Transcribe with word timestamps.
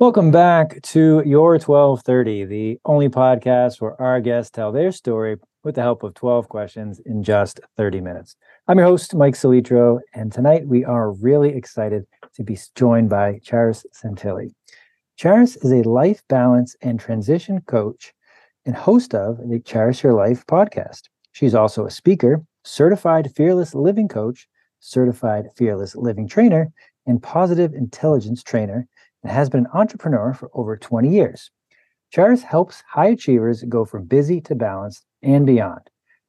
Welcome 0.00 0.30
back 0.30 0.80
to 0.80 1.22
Your 1.26 1.58
1230, 1.58 2.46
the 2.46 2.80
only 2.86 3.10
podcast 3.10 3.82
where 3.82 4.00
our 4.00 4.18
guests 4.18 4.50
tell 4.50 4.72
their 4.72 4.92
story 4.92 5.36
with 5.62 5.74
the 5.74 5.82
help 5.82 6.02
of 6.02 6.14
12 6.14 6.48
questions 6.48 7.00
in 7.00 7.22
just 7.22 7.60
30 7.76 8.00
minutes. 8.00 8.34
I'm 8.66 8.78
your 8.78 8.86
host, 8.86 9.14
Mike 9.14 9.34
Solitro, 9.34 10.00
and 10.14 10.32
tonight 10.32 10.66
we 10.66 10.86
are 10.86 11.12
really 11.12 11.50
excited 11.50 12.06
to 12.34 12.42
be 12.42 12.58
joined 12.74 13.10
by 13.10 13.40
Charis 13.42 13.84
Santillie. 13.92 14.54
Charis 15.18 15.56
is 15.56 15.70
a 15.70 15.86
life 15.86 16.22
balance 16.30 16.74
and 16.80 16.98
transition 16.98 17.60
coach 17.66 18.14
and 18.64 18.74
host 18.74 19.14
of 19.14 19.36
the 19.50 19.60
Charis 19.60 20.02
Your 20.02 20.14
Life 20.14 20.46
podcast. 20.46 21.10
She's 21.32 21.54
also 21.54 21.84
a 21.84 21.90
speaker, 21.90 22.42
certified 22.64 23.32
fearless 23.36 23.74
living 23.74 24.08
coach, 24.08 24.48
certified 24.80 25.50
fearless 25.58 25.94
living 25.94 26.26
trainer, 26.26 26.72
and 27.06 27.22
positive 27.22 27.74
intelligence 27.74 28.42
trainer 28.42 28.88
and 29.22 29.32
has 29.32 29.48
been 29.48 29.60
an 29.60 29.70
entrepreneur 29.72 30.34
for 30.34 30.50
over 30.54 30.76
20 30.76 31.08
years. 31.08 31.50
Charis 32.10 32.42
helps 32.42 32.82
high 32.88 33.08
achievers 33.08 33.62
go 33.68 33.84
from 33.84 34.04
busy 34.04 34.40
to 34.42 34.54
balanced 34.54 35.06
and 35.22 35.46
beyond. 35.46 35.80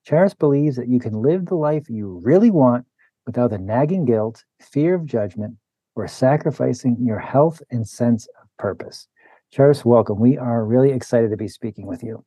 Charis 0.06 0.34
believes 0.34 0.76
that 0.76 0.88
you 0.88 1.00
can 1.00 1.22
live 1.22 1.46
the 1.46 1.56
life 1.56 1.90
you 1.90 2.20
really 2.24 2.52
want 2.52 2.86
without 3.26 3.50
the 3.50 3.58
nagging 3.58 4.06
guilt, 4.06 4.44
fear 4.60 4.96
of 4.96 5.06
judgment, 5.06 5.56
or 5.96 6.08
sacrificing 6.08 6.98
your 7.00 7.20
health 7.20 7.62
and 7.72 7.88
sense 7.88 8.28
of 8.42 8.48
purpose. 8.58 9.08
Charis, 9.52 9.84
welcome. 9.84 10.20
We 10.20 10.38
are 10.38 10.66
really 10.66 10.92
excited 10.92 11.30
to 11.32 11.38
be 11.38 11.48
speaking 11.48 11.86
with 11.86 12.04
you. 12.04 12.24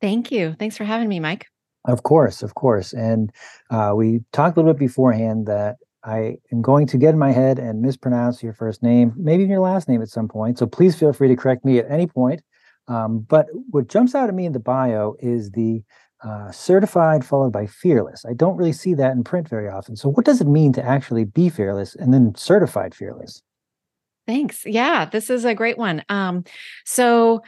Thank 0.00 0.32
you. 0.32 0.54
Thanks 0.58 0.76
for 0.76 0.84
having 0.84 1.08
me, 1.08 1.20
Mike. 1.20 1.46
Of 1.84 2.02
course, 2.02 2.42
of 2.42 2.54
course. 2.54 2.92
And 2.92 3.32
uh, 3.70 3.92
we 3.94 4.20
talked 4.32 4.56
a 4.56 4.60
little 4.60 4.72
bit 4.72 4.80
beforehand 4.80 5.46
that 5.46 5.76
I 6.04 6.36
am 6.52 6.62
going 6.62 6.86
to 6.88 6.98
get 6.98 7.10
in 7.10 7.18
my 7.18 7.32
head 7.32 7.58
and 7.58 7.80
mispronounce 7.80 8.42
your 8.42 8.52
first 8.52 8.82
name, 8.82 9.14
maybe 9.16 9.44
your 9.44 9.60
last 9.60 9.88
name 9.88 10.02
at 10.02 10.08
some 10.08 10.28
point. 10.28 10.58
So 10.58 10.66
please 10.66 10.96
feel 10.96 11.12
free 11.12 11.28
to 11.28 11.36
correct 11.36 11.64
me 11.64 11.78
at 11.78 11.90
any 11.90 12.06
point. 12.06 12.42
Um, 12.88 13.20
but 13.20 13.46
what 13.70 13.88
jumps 13.88 14.14
out 14.14 14.28
at 14.28 14.34
me 14.34 14.46
in 14.46 14.52
the 14.52 14.58
bio 14.58 15.14
is 15.20 15.50
the 15.50 15.82
uh, 16.24 16.50
certified 16.50 17.24
followed 17.24 17.52
by 17.52 17.66
fearless. 17.66 18.24
I 18.24 18.32
don't 18.32 18.56
really 18.56 18.72
see 18.72 18.94
that 18.94 19.12
in 19.12 19.24
print 19.24 19.48
very 19.48 19.68
often. 19.68 19.96
So 19.96 20.08
what 20.08 20.24
does 20.24 20.40
it 20.40 20.46
mean 20.46 20.72
to 20.74 20.84
actually 20.84 21.24
be 21.24 21.48
fearless 21.48 21.94
and 21.94 22.12
then 22.12 22.34
certified 22.34 22.94
fearless? 22.94 23.42
Thanks. 24.26 24.64
Yeah, 24.64 25.04
this 25.04 25.30
is 25.30 25.44
a 25.44 25.54
great 25.54 25.78
one. 25.78 26.04
Um, 26.08 26.44
so 26.84 27.42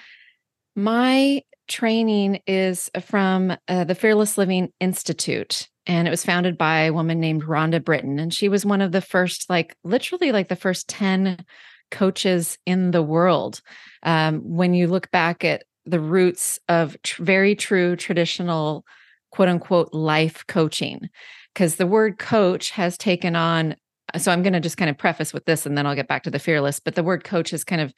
my 0.74 1.42
training 1.68 2.40
is 2.46 2.90
from 3.00 3.56
uh, 3.68 3.84
the 3.84 3.94
Fearless 3.94 4.36
Living 4.36 4.72
Institute 4.80 5.68
and 5.86 6.08
it 6.08 6.10
was 6.10 6.24
founded 6.24 6.56
by 6.56 6.80
a 6.80 6.92
woman 6.92 7.20
named 7.20 7.42
Rhonda 7.42 7.82
Britten. 7.82 8.18
and 8.18 8.32
she 8.32 8.48
was 8.48 8.64
one 8.64 8.80
of 8.80 8.92
the 8.92 9.00
first 9.00 9.48
like 9.50 9.76
literally 9.84 10.32
like 10.32 10.48
the 10.48 10.56
first 10.56 10.88
10 10.88 11.44
coaches 11.90 12.58
in 12.66 12.90
the 12.90 13.02
world 13.02 13.60
um, 14.02 14.40
when 14.40 14.74
you 14.74 14.86
look 14.86 15.10
back 15.10 15.44
at 15.44 15.64
the 15.86 16.00
roots 16.00 16.58
of 16.68 16.96
tr- 17.02 17.22
very 17.22 17.54
true 17.54 17.96
traditional 17.96 18.84
quote 19.30 19.48
unquote 19.48 19.92
life 19.92 20.44
coaching 20.46 21.08
because 21.52 21.76
the 21.76 21.86
word 21.86 22.18
coach 22.18 22.70
has 22.70 22.96
taken 22.96 23.36
on 23.36 23.76
so 24.16 24.32
i'm 24.32 24.42
going 24.42 24.52
to 24.52 24.60
just 24.60 24.76
kind 24.76 24.90
of 24.90 24.96
preface 24.96 25.32
with 25.32 25.44
this 25.44 25.66
and 25.66 25.76
then 25.76 25.86
i'll 25.86 25.94
get 25.94 26.08
back 26.08 26.22
to 26.22 26.30
the 26.30 26.38
fearless 26.38 26.80
but 26.80 26.94
the 26.94 27.02
word 27.02 27.24
coach 27.24 27.50
has 27.50 27.64
kind 27.64 27.80
of 27.80 27.92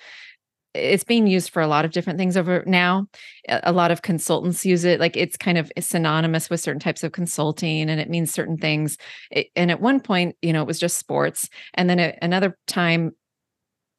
it's 0.76 1.04
being 1.04 1.26
used 1.26 1.50
for 1.50 1.62
a 1.62 1.66
lot 1.68 1.84
of 1.84 1.92
different 1.92 2.18
things 2.18 2.36
over 2.36 2.62
now. 2.66 3.06
A 3.48 3.72
lot 3.72 3.90
of 3.90 4.02
consultants 4.02 4.66
use 4.66 4.84
it. 4.84 5.00
Like 5.00 5.16
it's 5.16 5.36
kind 5.36 5.58
of 5.58 5.70
synonymous 5.78 6.50
with 6.50 6.60
certain 6.60 6.80
types 6.80 7.02
of 7.02 7.12
consulting 7.12 7.88
and 7.88 8.00
it 8.00 8.10
means 8.10 8.32
certain 8.32 8.56
things. 8.56 8.96
It, 9.30 9.48
and 9.56 9.70
at 9.70 9.80
one 9.80 10.00
point, 10.00 10.36
you 10.42 10.52
know, 10.52 10.62
it 10.62 10.66
was 10.66 10.78
just 10.78 10.98
sports. 10.98 11.48
And 11.74 11.88
then 11.88 11.98
at 11.98 12.18
another 12.22 12.56
time, 12.66 13.12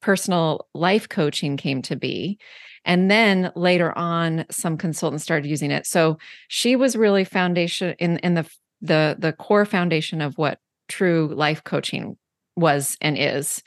personal 0.01 0.67
life 0.73 1.09
coaching 1.09 1.57
came 1.57 1.81
to 1.83 1.95
be. 1.95 2.37
And 2.85 3.11
then 3.11 3.51
later 3.55 3.95
on, 3.97 4.45
some 4.49 4.77
consultants 4.77 5.23
started 5.23 5.49
using 5.49 5.71
it. 5.71 5.85
So 5.85 6.17
she 6.47 6.75
was 6.75 6.95
really 6.95 7.23
foundation 7.23 7.95
in, 7.99 8.17
in 8.19 8.35
the 8.35 8.49
the 8.81 9.15
the 9.17 9.33
core 9.33 9.65
foundation 9.65 10.21
of 10.21 10.37
what 10.37 10.59
true 10.87 11.33
life 11.33 11.63
coaching 11.63 12.15
was 12.55 12.97
and 13.01 13.17
is. 13.17 13.61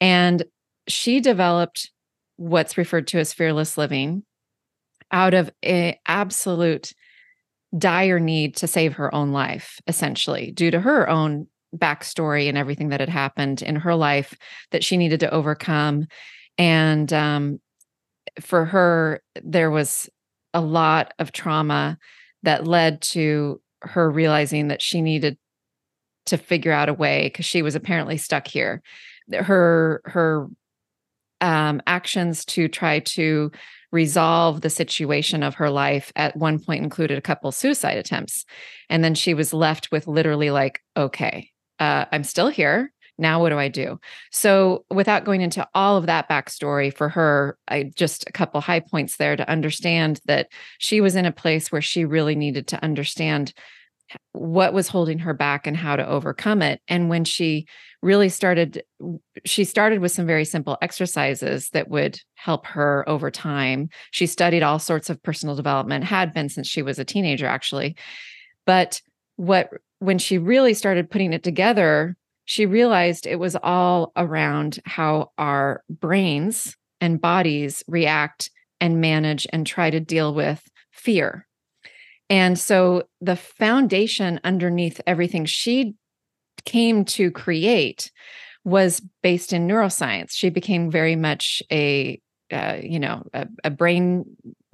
And 0.00 0.44
she 0.88 1.20
developed 1.20 1.90
what's 2.36 2.78
referred 2.78 3.06
to 3.08 3.18
as 3.18 3.32
fearless 3.32 3.78
living 3.78 4.22
out 5.12 5.34
of 5.34 5.50
a 5.64 5.98
absolute 6.06 6.92
dire 7.76 8.20
need 8.20 8.56
to 8.56 8.66
save 8.66 8.94
her 8.94 9.14
own 9.14 9.32
life 9.32 9.80
essentially 9.86 10.50
due 10.50 10.70
to 10.70 10.80
her 10.80 11.08
own 11.08 11.46
backstory 11.74 12.48
and 12.48 12.56
everything 12.56 12.88
that 12.88 13.00
had 13.00 13.08
happened 13.08 13.62
in 13.62 13.76
her 13.76 13.94
life 13.94 14.34
that 14.70 14.84
she 14.84 14.96
needed 14.96 15.20
to 15.20 15.30
overcome. 15.30 16.06
And 16.58 17.12
um, 17.12 17.60
for 18.40 18.64
her 18.64 19.20
there 19.42 19.70
was 19.70 20.08
a 20.54 20.60
lot 20.60 21.12
of 21.18 21.32
trauma 21.32 21.98
that 22.42 22.66
led 22.66 23.02
to 23.02 23.60
her 23.82 24.10
realizing 24.10 24.68
that 24.68 24.80
she 24.80 25.02
needed 25.02 25.36
to 26.26 26.36
figure 26.36 26.72
out 26.72 26.88
a 26.88 26.94
way 26.94 27.26
because 27.26 27.44
she 27.44 27.62
was 27.62 27.74
apparently 27.74 28.16
stuck 28.16 28.46
here. 28.48 28.82
Her 29.32 30.00
her 30.04 30.48
um, 31.40 31.80
actions 31.86 32.44
to 32.46 32.68
try 32.68 33.00
to 33.00 33.50
resolve 33.92 34.60
the 34.60 34.70
situation 34.70 35.42
of 35.42 35.54
her 35.54 35.70
life 35.70 36.12
at 36.16 36.36
one 36.36 36.58
point 36.58 36.82
included 36.82 37.18
a 37.18 37.22
couple 37.22 37.50
suicide 37.52 37.98
attempts. 37.98 38.44
And 38.90 39.02
then 39.02 39.14
she 39.14 39.34
was 39.34 39.54
left 39.54 39.90
with 39.90 40.06
literally 40.06 40.50
like 40.50 40.82
okay 40.96 41.50
uh, 41.78 42.06
i'm 42.12 42.24
still 42.24 42.48
here. 42.48 42.92
Now 43.18 43.40
what 43.40 43.50
do 43.50 43.58
i 43.58 43.68
do? 43.68 43.98
So 44.30 44.84
without 44.90 45.24
going 45.24 45.40
into 45.40 45.66
all 45.74 45.96
of 45.96 46.06
that 46.06 46.28
backstory 46.28 46.94
for 46.94 47.08
her 47.10 47.56
i 47.68 47.90
just 47.94 48.28
a 48.28 48.32
couple 48.32 48.60
high 48.60 48.80
points 48.80 49.16
there 49.16 49.36
to 49.36 49.48
understand 49.48 50.20
that 50.26 50.48
she 50.78 51.00
was 51.00 51.16
in 51.16 51.24
a 51.24 51.32
place 51.32 51.70
where 51.70 51.82
she 51.82 52.04
really 52.04 52.34
needed 52.34 52.66
to 52.68 52.82
understand 52.82 53.52
what 54.32 54.72
was 54.72 54.88
holding 54.88 55.18
her 55.20 55.34
back 55.34 55.66
and 55.66 55.76
how 55.76 55.96
to 55.96 56.06
overcome 56.06 56.62
it. 56.62 56.80
And 56.88 57.08
when 57.08 57.24
she 57.24 57.66
really 58.02 58.28
started, 58.28 58.82
she 59.44 59.64
started 59.64 60.00
with 60.00 60.12
some 60.12 60.26
very 60.26 60.44
simple 60.44 60.78
exercises 60.82 61.70
that 61.70 61.88
would 61.88 62.20
help 62.34 62.66
her 62.66 63.04
over 63.08 63.30
time. 63.30 63.88
She 64.12 64.26
studied 64.26 64.62
all 64.62 64.78
sorts 64.78 65.10
of 65.10 65.22
personal 65.22 65.56
development, 65.56 66.04
had 66.04 66.32
been 66.32 66.48
since 66.48 66.68
she 66.68 66.82
was 66.82 66.98
a 66.98 67.04
teenager, 67.04 67.46
actually. 67.46 67.96
But 68.64 69.00
what, 69.36 69.70
when 69.98 70.18
she 70.18 70.38
really 70.38 70.74
started 70.74 71.10
putting 71.10 71.32
it 71.32 71.42
together, 71.42 72.16
she 72.44 72.66
realized 72.66 73.26
it 73.26 73.40
was 73.40 73.56
all 73.56 74.12
around 74.16 74.78
how 74.84 75.32
our 75.36 75.82
brains 75.90 76.76
and 77.00 77.20
bodies 77.20 77.82
react 77.88 78.50
and 78.80 79.00
manage 79.00 79.46
and 79.52 79.66
try 79.66 79.90
to 79.90 80.00
deal 80.00 80.32
with 80.32 80.62
fear 80.92 81.45
and 82.28 82.58
so 82.58 83.04
the 83.20 83.36
foundation 83.36 84.40
underneath 84.44 85.00
everything 85.06 85.44
she 85.44 85.94
came 86.64 87.04
to 87.04 87.30
create 87.30 88.10
was 88.64 89.00
based 89.22 89.52
in 89.52 89.68
neuroscience. 89.68 90.32
She 90.32 90.50
became 90.50 90.90
very 90.90 91.16
much 91.16 91.62
a 91.70 92.20
uh, 92.52 92.78
you 92.80 93.00
know 93.00 93.24
a, 93.32 93.46
a, 93.64 93.70
brain 93.70 94.24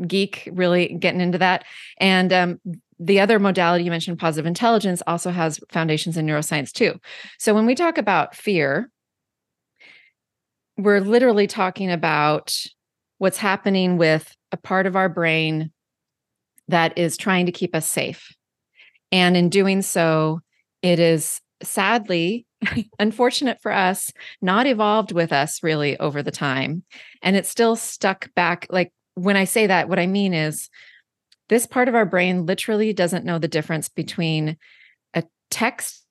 geek, 0.07 0.49
really 0.53 0.89
getting 0.99 1.23
into 1.23 1.39
that. 1.39 1.65
And 1.99 2.31
um, 2.33 2.61
the 2.99 3.21
other 3.21 3.39
modality 3.39 3.85
you 3.85 3.91
mentioned, 3.91 4.19
positive 4.19 4.47
intelligence, 4.47 5.03
also 5.07 5.31
has 5.31 5.59
foundations 5.71 6.17
in 6.17 6.27
neuroscience 6.27 6.71
too. 6.71 7.01
So 7.39 7.55
when 7.55 7.65
we 7.65 7.75
talk 7.75 7.97
about 7.97 8.35
fear, 8.35 8.91
we're 10.77 11.01
literally 11.01 11.47
talking 11.47 11.91
about 11.91 12.55
what's 13.19 13.39
happening 13.39 13.97
with 13.97 14.35
a 14.53 14.57
part 14.57 14.87
of 14.87 14.97
our 14.97 15.09
brain 15.09 15.73
that 16.69 16.97
is 16.97 17.17
trying 17.17 17.47
to 17.47 17.53
keep 17.53 17.75
us 17.75 17.89
safe. 17.89 18.35
And 19.11 19.37
in 19.37 19.49
doing 19.49 19.83
so, 19.83 20.41
it 20.83 20.99
is 20.99 21.41
sadly, 21.63 22.47
unfortunate 22.99 23.61
for 23.61 23.73
us, 23.73 24.13
not 24.41 24.67
evolved 24.67 25.13
with 25.13 25.33
us 25.33 25.63
really 25.63 25.99
over 25.99 26.23
the 26.23 26.31
time. 26.31 26.83
And 27.23 27.37
it's 27.37 27.49
still 27.49 27.77
stuck 27.77 28.33
back. 28.35 28.67
Like 28.71 28.93
when 29.15 29.37
I 29.37 29.45
say 29.45 29.67
that, 29.67 29.89
what 29.89 29.99
I 29.99 30.07
mean 30.07 30.35
is 30.35 30.69
this 31.49 31.67
part 31.67 31.89
of 31.89 31.95
our 31.95 32.07
brain 32.07 32.47
literally 32.47 32.93
doesn't 32.93 33.25
know 33.25 33.39
the 33.39 33.49
difference 33.49 33.89
between 33.89 34.57
a 35.15 35.25
text 35.51 36.03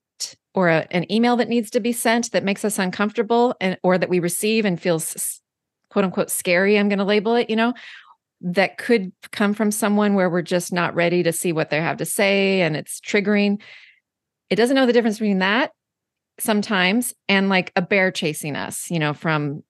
or 0.54 0.70
a, 0.70 0.88
an 0.92 1.12
email 1.12 1.36
that 1.38 1.50
needs 1.50 1.70
to 1.72 1.80
be 1.80 1.94
sent 1.94 2.32
that 2.32 2.44
makes 2.44 2.64
us 2.64 2.78
uncomfortable 2.78 3.56
and 3.60 3.78
or 3.84 3.98
that 3.98 4.10
we 4.10 4.20
receive 4.20 4.66
and 4.66 4.80
feels 4.80 5.42
quote 5.90 6.06
unquote 6.06 6.30
scary 6.30 6.78
i'm 6.78 6.90
going 6.90 7.00
to 7.00 7.06
label 7.06 7.36
it 7.36 7.50
you 7.50 7.56
know 7.56 7.74
that 8.42 8.78
could 8.78 9.12
come 9.32 9.54
from 9.54 9.72
someone 9.72 10.16
where 10.16 10.30
we're 10.30 10.42
just 10.42 10.74
not 10.74 10.96
ready 10.96 11.24
to 11.24 11.32
see 11.32 11.54
what 11.54 11.70
they 11.70 11.80
have 11.82 11.98
to 11.98 12.06
say 12.06 12.62
and 12.62 12.76
it's 12.76 13.00
triggering. 13.00 13.62
It 14.50 14.56
doesn't 14.56 14.76
know 14.76 14.86
the 14.86 14.94
difference 14.94 15.20
between 15.20 15.40
that 15.40 15.72
sometimes 16.40 17.14
and 17.30 17.50
like 17.50 17.72
a 17.76 17.82
bear 17.82 18.12
chasing 18.12 18.56
us, 18.56 18.90
you 18.90 19.00
know, 19.00 19.14
from 19.14 19.64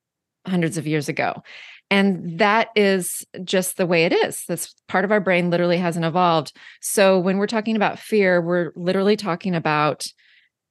hundreds 0.48 0.78
of 0.78 0.88
years 0.88 1.10
ago. 1.10 1.44
And 1.90 2.40
that 2.40 2.70
is 2.76 3.26
just 3.44 3.76
the 3.76 3.86
way 3.86 4.06
it 4.06 4.14
is. 4.14 4.44
That's 4.48 4.74
part 4.88 5.04
of 5.04 5.12
our 5.12 5.20
brain 5.20 5.50
literally 5.50 5.78
hasn't 5.78 6.06
evolved. 6.06 6.56
So 6.80 7.20
when 7.20 7.38
we're 7.38 7.48
talking 7.48 7.76
about 7.76 8.00
fear, 8.00 8.42
we're 8.42 8.72
literally 8.76 9.18
talking 9.18 9.54
about 9.54 10.06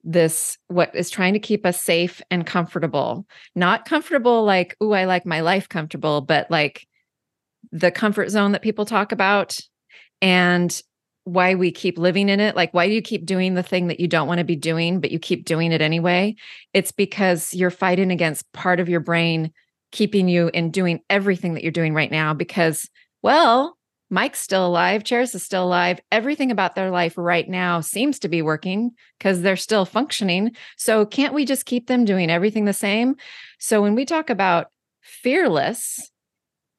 this 0.02 0.56
what 0.68 0.94
is 0.94 1.10
trying 1.10 1.34
to 1.34 1.38
keep 1.38 1.66
us 1.66 1.78
safe 1.78 2.22
and 2.30 2.46
comfortable 2.46 3.26
not 3.54 3.84
comfortable 3.84 4.44
like 4.44 4.74
oh 4.80 4.92
i 4.92 5.04
like 5.04 5.26
my 5.26 5.40
life 5.40 5.68
comfortable 5.68 6.22
but 6.22 6.50
like 6.50 6.86
the 7.72 7.90
comfort 7.90 8.30
zone 8.30 8.52
that 8.52 8.62
people 8.62 8.84
talk 8.84 9.12
about 9.12 9.58
and 10.22 10.82
why 11.24 11.54
we 11.54 11.70
keep 11.70 11.98
living 11.98 12.28
in 12.28 12.40
it 12.40 12.56
like 12.56 12.72
why 12.72 12.88
do 12.88 12.94
you 12.94 13.02
keep 13.02 13.26
doing 13.26 13.54
the 13.54 13.62
thing 13.62 13.88
that 13.88 14.00
you 14.00 14.08
don't 14.08 14.26
want 14.26 14.38
to 14.38 14.44
be 14.44 14.56
doing 14.56 15.00
but 15.00 15.10
you 15.10 15.18
keep 15.18 15.44
doing 15.44 15.70
it 15.70 15.82
anyway 15.82 16.34
it's 16.72 16.92
because 16.92 17.54
you're 17.54 17.70
fighting 17.70 18.10
against 18.10 18.50
part 18.52 18.80
of 18.80 18.88
your 18.88 19.00
brain 19.00 19.52
keeping 19.92 20.28
you 20.28 20.50
in 20.54 20.70
doing 20.70 21.00
everything 21.10 21.54
that 21.54 21.62
you're 21.62 21.70
doing 21.70 21.94
right 21.94 22.10
now 22.10 22.32
because 22.32 22.88
well 23.22 23.76
Mike's 24.12 24.40
still 24.40 24.66
alive, 24.66 25.04
Charis 25.04 25.36
is 25.36 25.44
still 25.44 25.64
alive. 25.64 26.00
Everything 26.10 26.50
about 26.50 26.74
their 26.74 26.90
life 26.90 27.14
right 27.16 27.48
now 27.48 27.80
seems 27.80 28.18
to 28.18 28.28
be 28.28 28.42
working 28.42 28.90
because 29.16 29.40
they're 29.40 29.54
still 29.54 29.84
functioning. 29.84 30.50
So, 30.76 31.06
can't 31.06 31.32
we 31.32 31.44
just 31.44 31.64
keep 31.64 31.86
them 31.86 32.04
doing 32.04 32.28
everything 32.28 32.64
the 32.64 32.72
same? 32.72 33.14
So, 33.60 33.80
when 33.80 33.94
we 33.94 34.04
talk 34.04 34.28
about 34.28 34.66
fearless, 35.00 36.10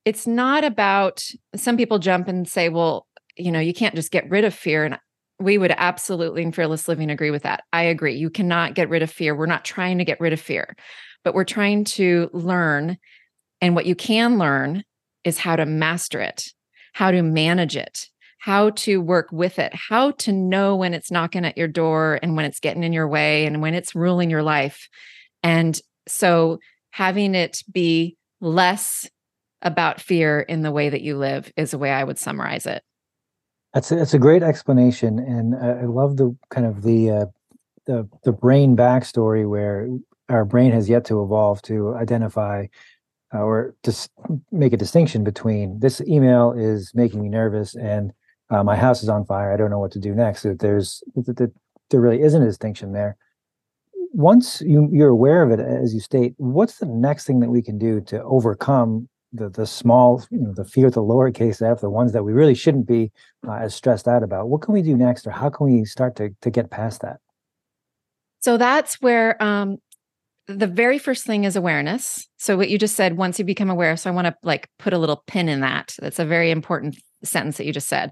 it's 0.05 0.25
not 0.25 0.63
about 0.63 1.23
some 1.55 1.77
people 1.77 1.99
jump 1.99 2.27
and 2.27 2.47
say, 2.47 2.69
well, 2.69 3.07
you 3.37 3.51
know, 3.51 3.59
you 3.59 3.73
can't 3.73 3.95
just 3.95 4.11
get 4.11 4.29
rid 4.29 4.45
of 4.45 4.53
fear. 4.53 4.83
And 4.83 4.97
we 5.39 5.57
would 5.57 5.73
absolutely 5.77 6.43
in 6.43 6.51
fearless 6.51 6.87
living 6.87 7.09
agree 7.09 7.31
with 7.31 7.43
that. 7.43 7.63
I 7.73 7.83
agree. 7.83 8.15
You 8.15 8.29
cannot 8.29 8.75
get 8.75 8.89
rid 8.89 9.03
of 9.03 9.11
fear. 9.11 9.35
We're 9.35 9.45
not 9.45 9.65
trying 9.65 9.97
to 9.97 10.05
get 10.05 10.19
rid 10.19 10.33
of 10.33 10.41
fear, 10.41 10.75
but 11.23 11.33
we're 11.33 11.43
trying 11.43 11.83
to 11.85 12.29
learn. 12.33 12.97
And 13.61 13.75
what 13.75 13.85
you 13.85 13.95
can 13.95 14.37
learn 14.37 14.83
is 15.23 15.37
how 15.37 15.55
to 15.55 15.65
master 15.65 16.19
it 16.19 16.51
how 16.93 17.11
to 17.11 17.21
manage 17.21 17.75
it, 17.75 18.07
how 18.39 18.71
to 18.71 19.01
work 19.01 19.31
with 19.31 19.59
it, 19.59 19.73
how 19.73 20.11
to 20.11 20.31
know 20.31 20.75
when 20.75 20.93
it's 20.93 21.11
knocking 21.11 21.45
at 21.45 21.57
your 21.57 21.67
door 21.67 22.19
and 22.21 22.35
when 22.35 22.45
it's 22.45 22.59
getting 22.59 22.83
in 22.83 22.93
your 22.93 23.07
way 23.07 23.45
and 23.45 23.61
when 23.61 23.73
it's 23.73 23.95
ruling 23.95 24.29
your 24.29 24.43
life. 24.43 24.87
And 25.43 25.79
so 26.07 26.59
having 26.91 27.35
it 27.35 27.63
be 27.71 28.17
less 28.39 29.09
about 29.61 30.01
fear 30.01 30.41
in 30.41 30.61
the 30.61 30.71
way 30.71 30.89
that 30.89 31.01
you 31.01 31.17
live 31.17 31.51
is 31.55 31.71
the 31.71 31.77
way 31.77 31.91
I 31.91 32.03
would 32.03 32.17
summarize 32.17 32.65
it. 32.65 32.83
That's 33.73 33.91
a, 33.91 33.95
that's 33.95 34.13
a 34.13 34.19
great 34.19 34.43
explanation, 34.43 35.17
and 35.19 35.55
I 35.55 35.85
love 35.85 36.17
the 36.17 36.35
kind 36.49 36.67
of 36.67 36.81
the 36.83 37.09
uh, 37.09 37.25
the 37.85 38.09
the 38.23 38.31
brain 38.33 38.75
backstory 38.75 39.49
where 39.49 39.87
our 40.29 40.45
brain 40.45 40.71
has 40.71 40.89
yet 40.89 41.05
to 41.05 41.23
evolve 41.23 41.61
to 41.63 41.95
identify 41.95 42.65
uh, 43.33 43.39
or 43.39 43.75
just 43.83 44.09
make 44.51 44.73
a 44.73 44.77
distinction 44.77 45.23
between 45.23 45.79
this 45.79 46.01
email 46.01 46.51
is 46.51 46.91
making 46.93 47.21
me 47.21 47.29
nervous 47.29 47.75
and 47.75 48.11
uh, 48.49 48.63
my 48.63 48.75
house 48.75 49.01
is 49.03 49.09
on 49.09 49.25
fire. 49.25 49.53
I 49.53 49.57
don't 49.57 49.69
know 49.69 49.79
what 49.79 49.91
to 49.93 49.99
do 49.99 50.13
next. 50.13 50.45
There's 50.59 51.03
that 51.15 51.51
there 51.89 52.01
really 52.01 52.21
isn't 52.21 52.41
a 52.41 52.45
distinction 52.45 52.91
there. 52.91 53.15
Once 54.13 54.61
you, 54.61 54.89
you're 54.91 55.09
aware 55.09 55.41
of 55.41 55.51
it, 55.51 55.59
as 55.59 55.93
you 55.93 56.01
state, 56.01 56.33
what's 56.37 56.79
the 56.79 56.85
next 56.85 57.25
thing 57.25 57.39
that 57.39 57.49
we 57.49 57.61
can 57.61 57.77
do 57.77 58.01
to 58.01 58.21
overcome 58.23 59.07
the 59.33 59.49
the 59.49 59.65
small, 59.65 60.23
you 60.29 60.39
know, 60.39 60.53
the 60.53 60.65
fear, 60.65 60.89
the 60.89 61.01
lowercase 61.01 61.61
f, 61.61 61.81
the 61.81 61.89
ones 61.89 62.11
that 62.13 62.23
we 62.23 62.33
really 62.33 62.55
shouldn't 62.55 62.87
be 62.87 63.11
uh, 63.47 63.53
as 63.53 63.73
stressed 63.75 64.07
out 64.07 64.23
about? 64.23 64.49
What 64.49 64.61
can 64.61 64.73
we 64.73 64.81
do 64.81 64.95
next, 64.95 65.25
or 65.27 65.31
how 65.31 65.49
can 65.49 65.67
we 65.67 65.85
start 65.85 66.15
to 66.17 66.29
to 66.41 66.49
get 66.49 66.69
past 66.69 67.01
that? 67.01 67.19
So 68.41 68.57
that's 68.57 68.95
where 69.01 69.41
um, 69.41 69.77
the 70.47 70.67
very 70.67 70.97
first 70.97 71.25
thing 71.25 71.43
is 71.43 71.55
awareness. 71.55 72.27
So 72.37 72.57
what 72.57 72.69
you 72.69 72.77
just 72.77 72.95
said, 72.95 73.17
once 73.17 73.39
you 73.39 73.45
become 73.45 73.69
aware. 73.69 73.95
So 73.97 74.09
I 74.09 74.13
want 74.13 74.27
to 74.27 74.35
like 74.43 74.69
put 74.79 74.93
a 74.93 74.97
little 74.97 75.23
pin 75.27 75.47
in 75.47 75.61
that. 75.61 75.95
That's 75.99 76.19
a 76.19 76.25
very 76.25 76.51
important 76.51 76.97
sentence 77.23 77.57
that 77.57 77.65
you 77.65 77.73
just 77.73 77.87
said. 77.87 78.11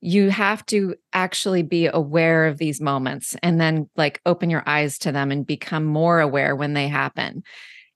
You 0.00 0.30
have 0.30 0.64
to 0.66 0.94
actually 1.12 1.62
be 1.62 1.86
aware 1.86 2.46
of 2.46 2.58
these 2.58 2.80
moments 2.80 3.36
and 3.42 3.60
then 3.60 3.90
like 3.96 4.20
open 4.24 4.48
your 4.48 4.62
eyes 4.66 4.98
to 5.00 5.12
them 5.12 5.30
and 5.30 5.46
become 5.46 5.84
more 5.84 6.20
aware 6.20 6.54
when 6.54 6.74
they 6.74 6.88
happen. 6.88 7.42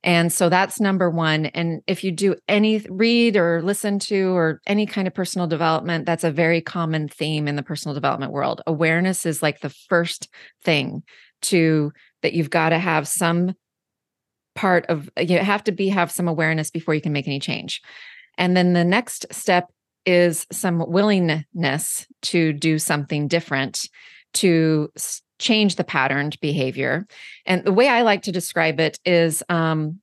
And 0.04 0.32
so 0.32 0.48
that's 0.48 0.80
number 0.80 1.10
one. 1.10 1.46
And 1.46 1.82
if 1.86 2.02
you 2.02 2.10
do 2.10 2.34
any 2.48 2.84
read 2.88 3.36
or 3.36 3.62
listen 3.62 3.98
to 4.00 4.36
or 4.36 4.60
any 4.66 4.84
kind 4.84 5.06
of 5.06 5.14
personal 5.14 5.46
development, 5.46 6.06
that's 6.06 6.24
a 6.24 6.30
very 6.30 6.60
common 6.60 7.08
theme 7.08 7.46
in 7.46 7.56
the 7.56 7.62
personal 7.62 7.94
development 7.94 8.32
world. 8.32 8.62
Awareness 8.66 9.24
is 9.26 9.42
like 9.42 9.60
the 9.60 9.70
first 9.70 10.28
thing 10.64 11.02
to 11.42 11.92
that 12.22 12.32
you've 12.32 12.50
got 12.50 12.70
to 12.70 12.78
have 12.78 13.06
some 13.06 13.54
part 14.54 14.84
of 14.86 15.08
you 15.18 15.38
have 15.38 15.64
to 15.64 15.72
be 15.72 15.88
have 15.88 16.10
some 16.10 16.28
awareness 16.28 16.70
before 16.70 16.94
you 16.94 17.00
can 17.00 17.12
make 17.12 17.26
any 17.26 17.40
change 17.40 17.80
and 18.36 18.56
then 18.56 18.74
the 18.74 18.84
next 18.84 19.26
step 19.32 19.68
is 20.04 20.46
some 20.52 20.84
willingness 20.88 22.06
to 22.20 22.52
do 22.52 22.78
something 22.78 23.28
different 23.28 23.88
to 24.34 24.90
change 25.42 25.76
the 25.76 25.84
patterned 25.84 26.38
behavior. 26.40 27.06
And 27.44 27.64
the 27.64 27.72
way 27.72 27.88
i 27.88 28.02
like 28.02 28.22
to 28.22 28.32
describe 28.32 28.80
it 28.80 28.98
is 29.04 29.42
um, 29.48 30.00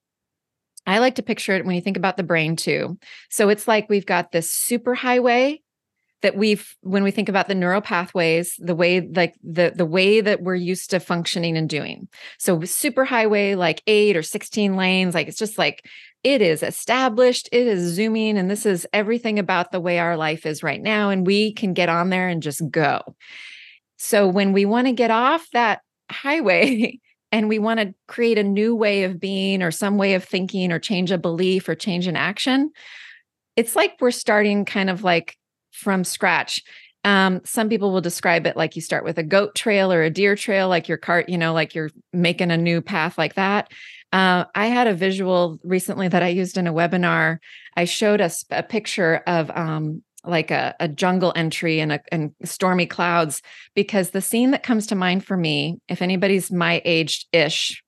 i 0.85 0.99
like 0.99 1.15
to 1.15 1.23
picture 1.23 1.53
it 1.55 1.65
when 1.65 1.75
you 1.75 1.81
think 1.81 1.97
about 1.97 2.17
the 2.17 2.23
brain 2.23 2.55
too. 2.55 2.97
So 3.29 3.49
it's 3.49 3.67
like 3.67 3.89
we've 3.89 4.05
got 4.05 4.31
this 4.31 4.51
super 4.51 4.93
highway 4.93 5.61
that 6.21 6.35
we've 6.35 6.75
when 6.81 7.03
we 7.03 7.11
think 7.11 7.29
about 7.29 7.47
the 7.47 7.55
neural 7.55 7.81
pathways 7.81 8.55
the 8.59 8.75
way 8.75 9.01
like 9.01 9.35
the 9.41 9.71
the 9.73 9.85
way 9.85 10.21
that 10.21 10.41
we're 10.41 10.55
used 10.55 10.89
to 10.91 10.99
functioning 10.99 11.57
and 11.57 11.69
doing. 11.69 12.07
So 12.37 12.61
super 12.63 13.05
highway 13.05 13.55
like 13.55 13.81
8 13.87 14.17
or 14.17 14.23
16 14.23 14.75
lanes 14.75 15.13
like 15.13 15.27
it's 15.27 15.37
just 15.37 15.57
like 15.57 15.85
it 16.23 16.41
is 16.41 16.63
established 16.63 17.47
it 17.51 17.65
is 17.65 17.93
zooming 17.93 18.37
and 18.37 18.51
this 18.51 18.65
is 18.65 18.85
everything 18.91 19.39
about 19.39 19.71
the 19.71 19.79
way 19.79 19.99
our 19.99 20.17
life 20.17 20.45
is 20.45 20.63
right 20.63 20.81
now 20.81 21.09
and 21.09 21.25
we 21.25 21.53
can 21.53 21.73
get 21.73 21.87
on 21.87 22.09
there 22.09 22.27
and 22.27 22.43
just 22.43 22.69
go 22.69 23.15
so 23.99 24.27
when 24.27 24.53
we 24.53 24.65
want 24.65 24.87
to 24.87 24.93
get 24.93 25.11
off 25.11 25.47
that 25.53 25.81
highway 26.09 26.99
and 27.31 27.47
we 27.47 27.59
want 27.59 27.79
to 27.79 27.93
create 28.07 28.39
a 28.39 28.43
new 28.43 28.75
way 28.75 29.03
of 29.03 29.19
being 29.19 29.61
or 29.61 29.69
some 29.69 29.97
way 29.97 30.15
of 30.15 30.23
thinking 30.23 30.71
or 30.71 30.79
change 30.79 31.11
a 31.11 31.17
belief 31.17 31.69
or 31.69 31.75
change 31.75 32.07
an 32.07 32.15
action 32.15 32.71
it's 33.59 33.75
like 33.75 33.97
we're 33.99 34.09
starting 34.09 34.63
kind 34.63 34.89
of 34.89 35.03
like 35.03 35.37
from 35.71 36.05
scratch. 36.05 36.63
Um, 37.03 37.41
some 37.43 37.67
people 37.67 37.91
will 37.91 37.99
describe 37.99 38.47
it 38.47 38.55
like 38.55 38.77
you 38.77 38.81
start 38.81 39.03
with 39.03 39.17
a 39.17 39.23
goat 39.23 39.53
trail 39.53 39.91
or 39.91 40.01
a 40.01 40.09
deer 40.09 40.37
trail, 40.37 40.69
like 40.69 40.87
your 40.87 40.97
cart, 40.97 41.27
you 41.27 41.37
know, 41.37 41.53
like 41.53 41.75
you're 41.75 41.89
making 42.13 42.51
a 42.51 42.57
new 42.57 42.81
path 42.81 43.17
like 43.17 43.35
that. 43.35 43.69
Uh, 44.13 44.45
I 44.55 44.67
had 44.67 44.87
a 44.87 44.93
visual 44.93 45.59
recently 45.63 46.07
that 46.07 46.23
I 46.23 46.29
used 46.29 46.57
in 46.57 46.67
a 46.67 46.73
webinar. 46.73 47.39
I 47.75 47.83
showed 47.83 48.21
us 48.21 48.45
a, 48.49 48.59
a 48.59 48.63
picture 48.63 49.21
of 49.27 49.51
um, 49.51 50.03
like 50.25 50.51
a, 50.51 50.75
a, 50.79 50.87
jungle 50.87 51.31
entry 51.35 51.79
and, 51.79 51.93
a, 51.93 51.99
and 52.11 52.31
stormy 52.43 52.85
clouds 52.85 53.41
because 53.73 54.09
the 54.09 54.21
scene 54.21 54.51
that 54.51 54.63
comes 54.63 54.85
to 54.87 54.95
mind 54.95 55.25
for 55.25 55.37
me, 55.37 55.79
if 55.87 56.01
anybody's 56.01 56.51
my 56.51 56.81
age 56.83 57.25
ish, 57.31 57.81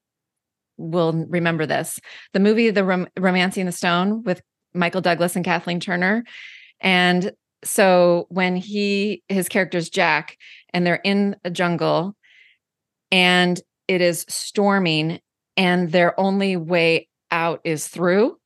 will 0.78 1.26
remember 1.30 1.66
this 1.66 2.00
the 2.34 2.40
movie 2.40 2.72
The 2.72 2.84
Rom- 2.84 3.08
Romancing 3.20 3.66
the 3.66 3.72
Stone 3.72 4.24
with 4.24 4.42
Michael 4.74 5.02
Douglas 5.02 5.36
and 5.36 5.46
Kathleen 5.46 5.80
Turner. 5.80 6.24
And 6.80 7.32
so 7.64 8.26
when 8.30 8.56
he 8.56 9.24
his 9.30 9.48
character's 9.48 9.90
Jack 9.90 10.38
and 10.74 10.86
they're 10.86 11.02
in 11.04 11.36
a 11.44 11.52
jungle 11.52 12.16
and 13.12 13.60
it 13.88 14.02
is 14.02 14.26
storming 14.28 15.20
and 15.58 15.92
their 15.92 16.20
only 16.20 16.58
way 16.58 17.08
out 17.30 17.62
is 17.64 17.88
through 17.88 18.38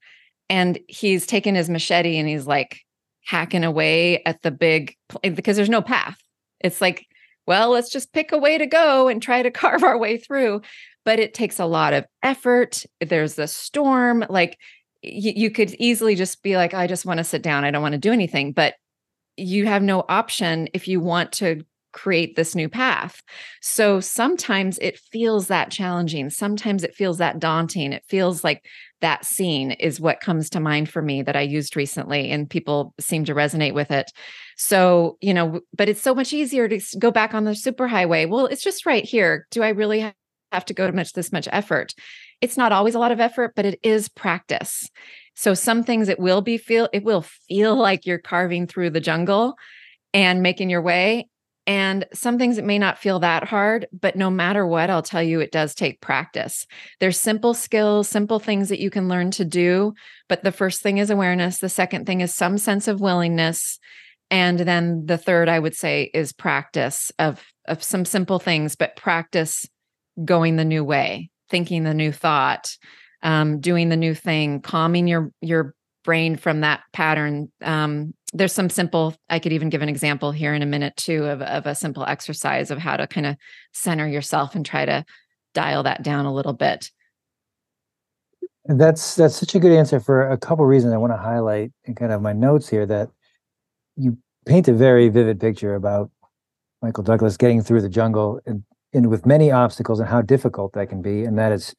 and 0.49 0.77
he's 0.87 1.25
taken 1.25 1.55
his 1.55 1.69
machete 1.69 2.17
and 2.17 2.27
he's 2.27 2.47
like 2.47 2.84
hacking 3.25 3.63
away 3.63 4.23
at 4.23 4.41
the 4.41 4.51
big 4.51 4.95
eh, 5.23 5.29
because 5.29 5.55
there's 5.55 5.69
no 5.69 5.81
path 5.81 6.17
it's 6.59 6.81
like 6.81 7.05
well 7.47 7.69
let's 7.69 7.89
just 7.89 8.13
pick 8.13 8.31
a 8.31 8.37
way 8.37 8.57
to 8.57 8.65
go 8.65 9.07
and 9.07 9.21
try 9.21 9.41
to 9.41 9.51
carve 9.61 9.83
our 9.83 9.97
way 9.97 10.17
through 10.17 10.61
but 11.03 11.19
it 11.19 11.33
takes 11.33 11.59
a 11.59 11.65
lot 11.65 11.93
of 11.93 12.05
effort 12.23 12.83
there's 13.01 13.35
the 13.35 13.47
storm 13.47 14.23
like 14.29 14.57
you 15.01 15.51
could 15.51 15.75
easily 15.75 16.15
just 16.15 16.41
be 16.41 16.57
like 16.57 16.73
i 16.73 16.87
just 16.87 17.05
want 17.05 17.19
to 17.19 17.23
sit 17.23 17.41
down 17.41 17.63
i 17.63 17.71
don't 17.71 17.81
want 17.81 17.93
to 17.93 17.99
do 17.99 18.11
anything 18.11 18.51
but 18.51 18.75
you 19.37 19.65
have 19.65 19.83
no 19.83 20.05
option 20.07 20.67
if 20.73 20.87
you 20.87 20.99
want 20.99 21.31
to 21.33 21.63
create 21.95 22.35
this 22.35 22.55
new 22.55 22.67
path. 22.67 23.23
So 23.61 24.01
sometimes 24.01 24.77
it 24.79 24.99
feels 24.99 25.47
that 25.47 25.71
challenging. 25.71 26.29
Sometimes 26.29 26.83
it 26.83 26.93
feels 26.93 27.17
that 27.19 27.39
daunting. 27.39 27.93
It 27.93 28.03
feels 28.07 28.43
like 28.43 28.65
that 29.01 29.25
scene 29.25 29.71
is 29.71 29.99
what 29.99 30.21
comes 30.21 30.49
to 30.51 30.59
mind 30.59 30.89
for 30.89 31.01
me 31.01 31.21
that 31.21 31.35
I 31.35 31.41
used 31.41 31.75
recently, 31.75 32.31
and 32.31 32.49
people 32.49 32.93
seem 32.99 33.25
to 33.25 33.35
resonate 33.35 33.73
with 33.73 33.91
it. 33.91 34.11
So, 34.57 35.17
you 35.21 35.33
know, 35.33 35.59
but 35.75 35.89
it's 35.89 36.01
so 36.01 36.15
much 36.15 36.33
easier 36.33 36.67
to 36.67 36.79
go 36.97 37.11
back 37.11 37.33
on 37.33 37.43
the 37.43 37.51
superhighway. 37.51 38.29
Well, 38.29 38.45
it's 38.45 38.63
just 38.63 38.85
right 38.85 39.03
here. 39.03 39.47
Do 39.51 39.63
I 39.63 39.69
really 39.69 40.13
have 40.51 40.65
to 40.65 40.73
go 40.73 40.87
to 40.87 40.93
much 40.93 41.13
this 41.13 41.31
much 41.31 41.47
effort? 41.51 41.93
It's 42.41 42.57
not 42.57 42.71
always 42.71 42.95
a 42.95 42.99
lot 42.99 43.11
of 43.11 43.19
effort, 43.19 43.53
but 43.55 43.65
it 43.65 43.79
is 43.83 44.07
practice. 44.09 44.89
So 45.35 45.53
some 45.53 45.83
things 45.83 46.07
it 46.07 46.19
will 46.19 46.41
be 46.41 46.57
feel 46.57 46.87
it 46.93 47.03
will 47.03 47.21
feel 47.21 47.75
like 47.75 48.05
you're 48.05 48.17
carving 48.17 48.67
through 48.67 48.91
the 48.91 49.01
jungle 49.01 49.55
and 50.13 50.41
making 50.41 50.69
your 50.69 50.81
way. 50.81 51.27
And 51.67 52.05
some 52.13 52.37
things 52.37 52.57
it 52.57 52.65
may 52.65 52.77
not 52.77 52.99
feel 52.99 53.19
that 53.19 53.45
hard, 53.45 53.87
but 53.91 54.15
no 54.15 54.29
matter 54.29 54.67
what, 54.67 54.89
I'll 54.89 55.01
tell 55.01 55.23
you, 55.23 55.39
it 55.39 55.51
does 55.51 55.73
take 55.73 55.99
practice. 55.99 56.67
There's 56.99 57.19
simple 57.19 57.53
skills, 57.53 58.07
simple 58.07 58.39
things 58.39 58.69
that 58.69 58.79
you 58.79 58.91
can 58.91 59.07
learn 59.07 59.31
to 59.31 59.45
do. 59.45 59.93
But 60.29 60.43
the 60.43 60.51
first 60.51 60.81
thing 60.81 60.99
is 60.99 61.09
awareness. 61.09 61.57
The 61.57 61.69
second 61.69 62.05
thing 62.05 62.21
is 62.21 62.35
some 62.35 62.57
sense 62.57 62.87
of 62.87 63.01
willingness. 63.01 63.79
And 64.29 64.59
then 64.59 65.05
the 65.05 65.17
third, 65.17 65.49
I 65.49 65.59
would 65.59 65.75
say, 65.75 66.11
is 66.13 66.33
practice 66.33 67.11
of, 67.17 67.43
of 67.67 67.83
some 67.83 68.05
simple 68.05 68.39
things, 68.39 68.75
but 68.75 68.95
practice 68.95 69.65
going 70.23 70.55
the 70.55 70.65
new 70.65 70.83
way, 70.83 71.29
thinking 71.49 71.83
the 71.83 71.93
new 71.93 72.11
thought, 72.11 72.77
um, 73.23 73.59
doing 73.59 73.89
the 73.89 73.97
new 73.97 74.13
thing, 74.13 74.61
calming 74.61 75.07
your 75.07 75.31
your 75.41 75.73
brain 76.03 76.37
from 76.37 76.61
that 76.61 76.83
pattern. 76.93 77.51
Um, 77.61 78.13
there's 78.35 78.53
some 78.53 78.69
simple. 78.69 79.15
I 79.29 79.39
could 79.39 79.53
even 79.53 79.69
give 79.69 79.81
an 79.81 79.89
example 79.89 80.31
here 80.31 80.53
in 80.53 80.61
a 80.61 80.65
minute 80.65 80.95
too 80.97 81.25
of 81.25 81.41
of 81.41 81.65
a 81.65 81.73
simple 81.73 82.05
exercise 82.05 82.69
of 82.69 82.77
how 82.77 82.97
to 82.97 83.07
kind 83.07 83.25
of 83.25 83.37
center 83.71 84.07
yourself 84.07 84.55
and 84.55 84.65
try 84.65 84.85
to 84.85 85.05
dial 85.53 85.83
that 85.83 86.03
down 86.03 86.25
a 86.25 86.33
little 86.33 86.53
bit. 86.53 86.91
That's 88.65 89.15
that's 89.15 89.35
such 89.35 89.55
a 89.55 89.59
good 89.59 89.71
answer 89.71 89.99
for 89.99 90.29
a 90.29 90.37
couple 90.37 90.65
reasons. 90.65 90.93
I 90.93 90.97
want 90.97 91.13
to 91.13 91.17
highlight 91.17 91.71
in 91.85 91.95
kind 91.95 92.11
of 92.11 92.21
my 92.21 92.33
notes 92.33 92.67
here 92.67 92.85
that 92.85 93.09
you 93.95 94.17
paint 94.45 94.67
a 94.67 94.73
very 94.73 95.09
vivid 95.09 95.39
picture 95.39 95.75
about 95.75 96.11
Michael 96.81 97.03
Douglas 97.03 97.37
getting 97.37 97.61
through 97.61 97.81
the 97.81 97.89
jungle 97.89 98.39
and, 98.45 98.63
and 98.93 99.09
with 99.09 99.25
many 99.25 99.51
obstacles 99.51 99.99
and 99.99 100.09
how 100.09 100.21
difficult 100.21 100.73
that 100.73 100.89
can 100.89 101.01
be. 101.01 101.23
And 101.23 101.37
that 101.39 101.51
is, 101.51 101.73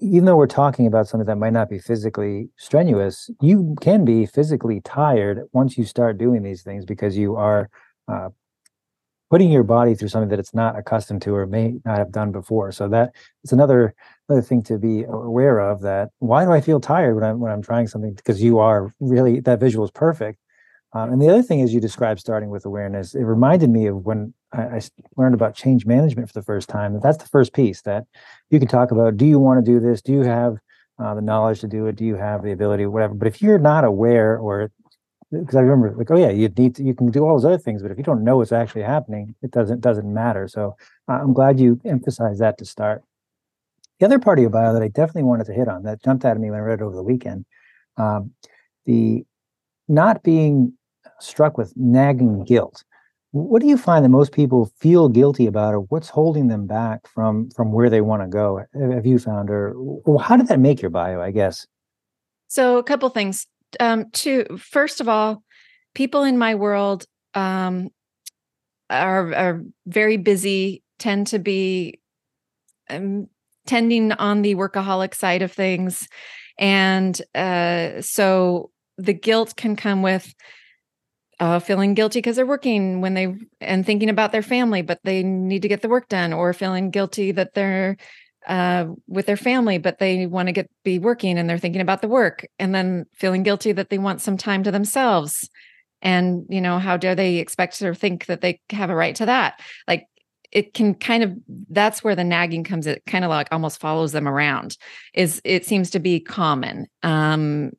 even 0.00 0.26
though 0.26 0.36
we're 0.36 0.46
talking 0.46 0.86
about 0.86 1.08
something 1.08 1.26
that 1.26 1.38
might 1.38 1.52
not 1.52 1.68
be 1.68 1.78
physically 1.78 2.50
strenuous, 2.56 3.30
you 3.40 3.76
can 3.80 4.04
be 4.04 4.26
physically 4.26 4.80
tired 4.80 5.42
once 5.52 5.76
you 5.76 5.84
start 5.84 6.18
doing 6.18 6.42
these 6.42 6.62
things 6.62 6.84
because 6.84 7.16
you 7.16 7.34
are 7.36 7.68
uh, 8.06 8.28
putting 9.30 9.50
your 9.50 9.64
body 9.64 9.94
through 9.94 10.08
something 10.08 10.28
that 10.28 10.38
it's 10.38 10.54
not 10.54 10.78
accustomed 10.78 11.22
to 11.22 11.34
or 11.34 11.46
may 11.46 11.74
not 11.84 11.98
have 11.98 12.12
done 12.12 12.30
before. 12.30 12.70
So 12.70 12.88
that 12.88 13.14
it's 13.42 13.52
another 13.52 13.94
another 14.28 14.42
thing 14.42 14.62
to 14.64 14.78
be 14.78 15.04
aware 15.04 15.58
of. 15.58 15.80
That 15.80 16.10
why 16.18 16.44
do 16.44 16.52
I 16.52 16.60
feel 16.60 16.80
tired 16.80 17.14
when 17.14 17.24
I'm 17.24 17.40
when 17.40 17.50
I'm 17.50 17.62
trying 17.62 17.88
something? 17.88 18.14
Because 18.14 18.42
you 18.42 18.58
are 18.58 18.92
really 19.00 19.40
that 19.40 19.58
visual 19.58 19.84
is 19.84 19.90
perfect. 19.90 20.38
Um, 20.94 21.12
and 21.12 21.22
the 21.22 21.28
other 21.28 21.42
thing 21.42 21.60
is 21.60 21.72
you 21.72 21.80
described 21.80 22.20
starting 22.20 22.50
with 22.50 22.66
awareness. 22.66 23.14
It 23.14 23.22
reminded 23.22 23.70
me 23.70 23.86
of 23.86 24.04
when 24.04 24.34
I, 24.52 24.62
I 24.62 24.80
learned 25.16 25.34
about 25.34 25.54
change 25.54 25.86
management 25.86 26.28
for 26.28 26.34
the 26.34 26.44
first 26.44 26.68
time. 26.68 26.92
That 26.92 27.02
that's 27.02 27.16
the 27.18 27.28
first 27.28 27.54
piece 27.54 27.82
that 27.82 28.04
you 28.50 28.58
can 28.58 28.68
talk 28.68 28.90
about. 28.90 29.16
Do 29.16 29.24
you 29.24 29.38
want 29.38 29.64
to 29.64 29.70
do 29.70 29.80
this? 29.80 30.02
Do 30.02 30.12
you 30.12 30.22
have 30.22 30.58
uh, 30.98 31.14
the 31.14 31.22
knowledge 31.22 31.60
to 31.60 31.68
do 31.68 31.86
it? 31.86 31.96
Do 31.96 32.04
you 32.04 32.16
have 32.16 32.42
the 32.42 32.52
ability, 32.52 32.86
whatever? 32.86 33.14
But 33.14 33.28
if 33.28 33.40
you're 33.40 33.58
not 33.58 33.84
aware 33.84 34.36
or 34.36 34.70
because 35.30 35.56
I 35.56 35.60
remember 35.60 35.96
like, 35.96 36.10
oh 36.10 36.16
yeah, 36.16 36.30
you 36.30 36.48
need 36.48 36.74
to, 36.76 36.84
you 36.84 36.94
can 36.94 37.10
do 37.10 37.24
all 37.24 37.34
those 37.34 37.46
other 37.46 37.58
things, 37.58 37.80
but 37.80 37.90
if 37.90 37.96
you 37.96 38.04
don't 38.04 38.22
know 38.22 38.36
what's 38.36 38.52
actually 38.52 38.82
happening, 38.82 39.34
it 39.40 39.50
doesn't 39.50 39.80
doesn't 39.80 40.12
matter. 40.12 40.46
So 40.46 40.76
uh, 41.08 41.20
I'm 41.22 41.32
glad 41.32 41.58
you 41.58 41.80
emphasized 41.86 42.40
that 42.40 42.58
to 42.58 42.66
start. 42.66 43.02
The 43.98 44.06
other 44.06 44.18
part 44.18 44.38
of 44.38 44.42
your 44.42 44.50
bio 44.50 44.74
that 44.74 44.82
I 44.82 44.88
definitely 44.88 45.22
wanted 45.22 45.46
to 45.46 45.54
hit 45.54 45.68
on 45.68 45.84
that 45.84 46.02
jumped 46.02 46.24
out 46.26 46.32
at 46.32 46.40
me 46.40 46.50
when 46.50 46.60
I 46.60 46.62
read 46.62 46.80
it 46.80 46.82
over 46.82 46.96
the 46.96 47.02
weekend, 47.02 47.46
um, 47.96 48.32
the 48.84 49.24
not 49.88 50.22
being 50.22 50.74
struck 51.22 51.56
with 51.58 51.72
nagging 51.76 52.44
guilt. 52.44 52.84
What 53.30 53.62
do 53.62 53.68
you 53.68 53.78
find 53.78 54.04
that 54.04 54.10
most 54.10 54.32
people 54.32 54.70
feel 54.78 55.08
guilty 55.08 55.46
about, 55.46 55.72
or 55.72 55.80
what's 55.80 56.10
holding 56.10 56.48
them 56.48 56.66
back 56.66 57.06
from 57.06 57.50
from 57.50 57.72
where 57.72 57.88
they 57.88 58.02
want 58.02 58.22
to 58.22 58.28
go? 58.28 58.62
Have 58.74 59.06
you 59.06 59.18
found, 59.18 59.48
or, 59.48 59.74
how 60.20 60.36
did 60.36 60.48
that 60.48 60.60
make 60.60 60.82
your 60.82 60.90
bio? 60.90 61.20
I 61.20 61.30
guess. 61.30 61.66
So 62.48 62.76
a 62.76 62.82
couple 62.82 63.08
things 63.08 63.46
um, 63.80 64.10
first 64.58 65.00
of 65.00 65.08
all, 65.08 65.42
people 65.94 66.22
in 66.24 66.38
my 66.38 66.54
world 66.54 67.06
um, 67.34 67.90
are 68.90 69.34
are 69.34 69.62
very 69.86 70.16
busy, 70.16 70.82
tend 70.98 71.28
to 71.28 71.38
be 71.38 72.00
um, 72.90 73.28
tending 73.66 74.12
on 74.12 74.42
the 74.42 74.54
workaholic 74.54 75.14
side 75.14 75.42
of 75.42 75.52
things, 75.52 76.08
and 76.58 77.20
uh, 77.34 78.00
so 78.00 78.70
the 78.98 79.14
guilt 79.14 79.56
can 79.56 79.76
come 79.76 80.02
with 80.02 80.34
uh, 81.40 81.58
feeling 81.58 81.94
guilty 81.94 82.18
because 82.18 82.36
they're 82.36 82.46
working 82.46 83.00
when 83.00 83.14
they 83.14 83.34
and 83.60 83.84
thinking 83.84 84.10
about 84.10 84.32
their 84.32 84.42
family, 84.42 84.82
but 84.82 85.00
they 85.04 85.22
need 85.22 85.62
to 85.62 85.68
get 85.68 85.82
the 85.82 85.88
work 85.88 86.08
done, 86.08 86.32
or 86.32 86.52
feeling 86.52 86.90
guilty 86.90 87.32
that 87.32 87.54
they're 87.54 87.96
uh, 88.46 88.86
with 89.06 89.26
their 89.26 89.36
family, 89.36 89.78
but 89.78 89.98
they 89.98 90.26
want 90.26 90.48
to 90.48 90.52
get 90.52 90.68
be 90.84 90.98
working 90.98 91.38
and 91.38 91.48
they're 91.48 91.58
thinking 91.58 91.80
about 91.80 92.02
the 92.02 92.08
work 92.08 92.46
and 92.58 92.74
then 92.74 93.04
feeling 93.14 93.42
guilty 93.42 93.72
that 93.72 93.90
they 93.90 93.98
want 93.98 94.20
some 94.20 94.36
time 94.36 94.62
to 94.64 94.70
themselves. 94.70 95.48
And, 96.00 96.44
you 96.48 96.60
know, 96.60 96.80
how 96.80 96.96
dare 96.96 97.14
they 97.14 97.36
expect 97.36 97.80
or 97.82 97.94
think 97.94 98.26
that 98.26 98.40
they 98.40 98.60
have 98.70 98.90
a 98.90 98.94
right 98.94 99.14
to 99.16 99.26
that? 99.26 99.60
Like 99.86 100.06
it 100.52 100.74
can 100.74 100.94
kind 100.94 101.22
of 101.22 101.32
that's 101.70 102.04
where 102.04 102.14
the 102.14 102.22
nagging 102.22 102.62
comes 102.62 102.86
it 102.86 103.02
kind 103.06 103.24
of 103.24 103.30
like 103.30 103.48
almost 103.50 103.80
follows 103.80 104.12
them 104.12 104.28
around 104.28 104.76
is 105.14 105.40
it 105.44 105.64
seems 105.64 105.90
to 105.90 105.98
be 105.98 106.20
common 106.20 106.86
um 107.02 107.72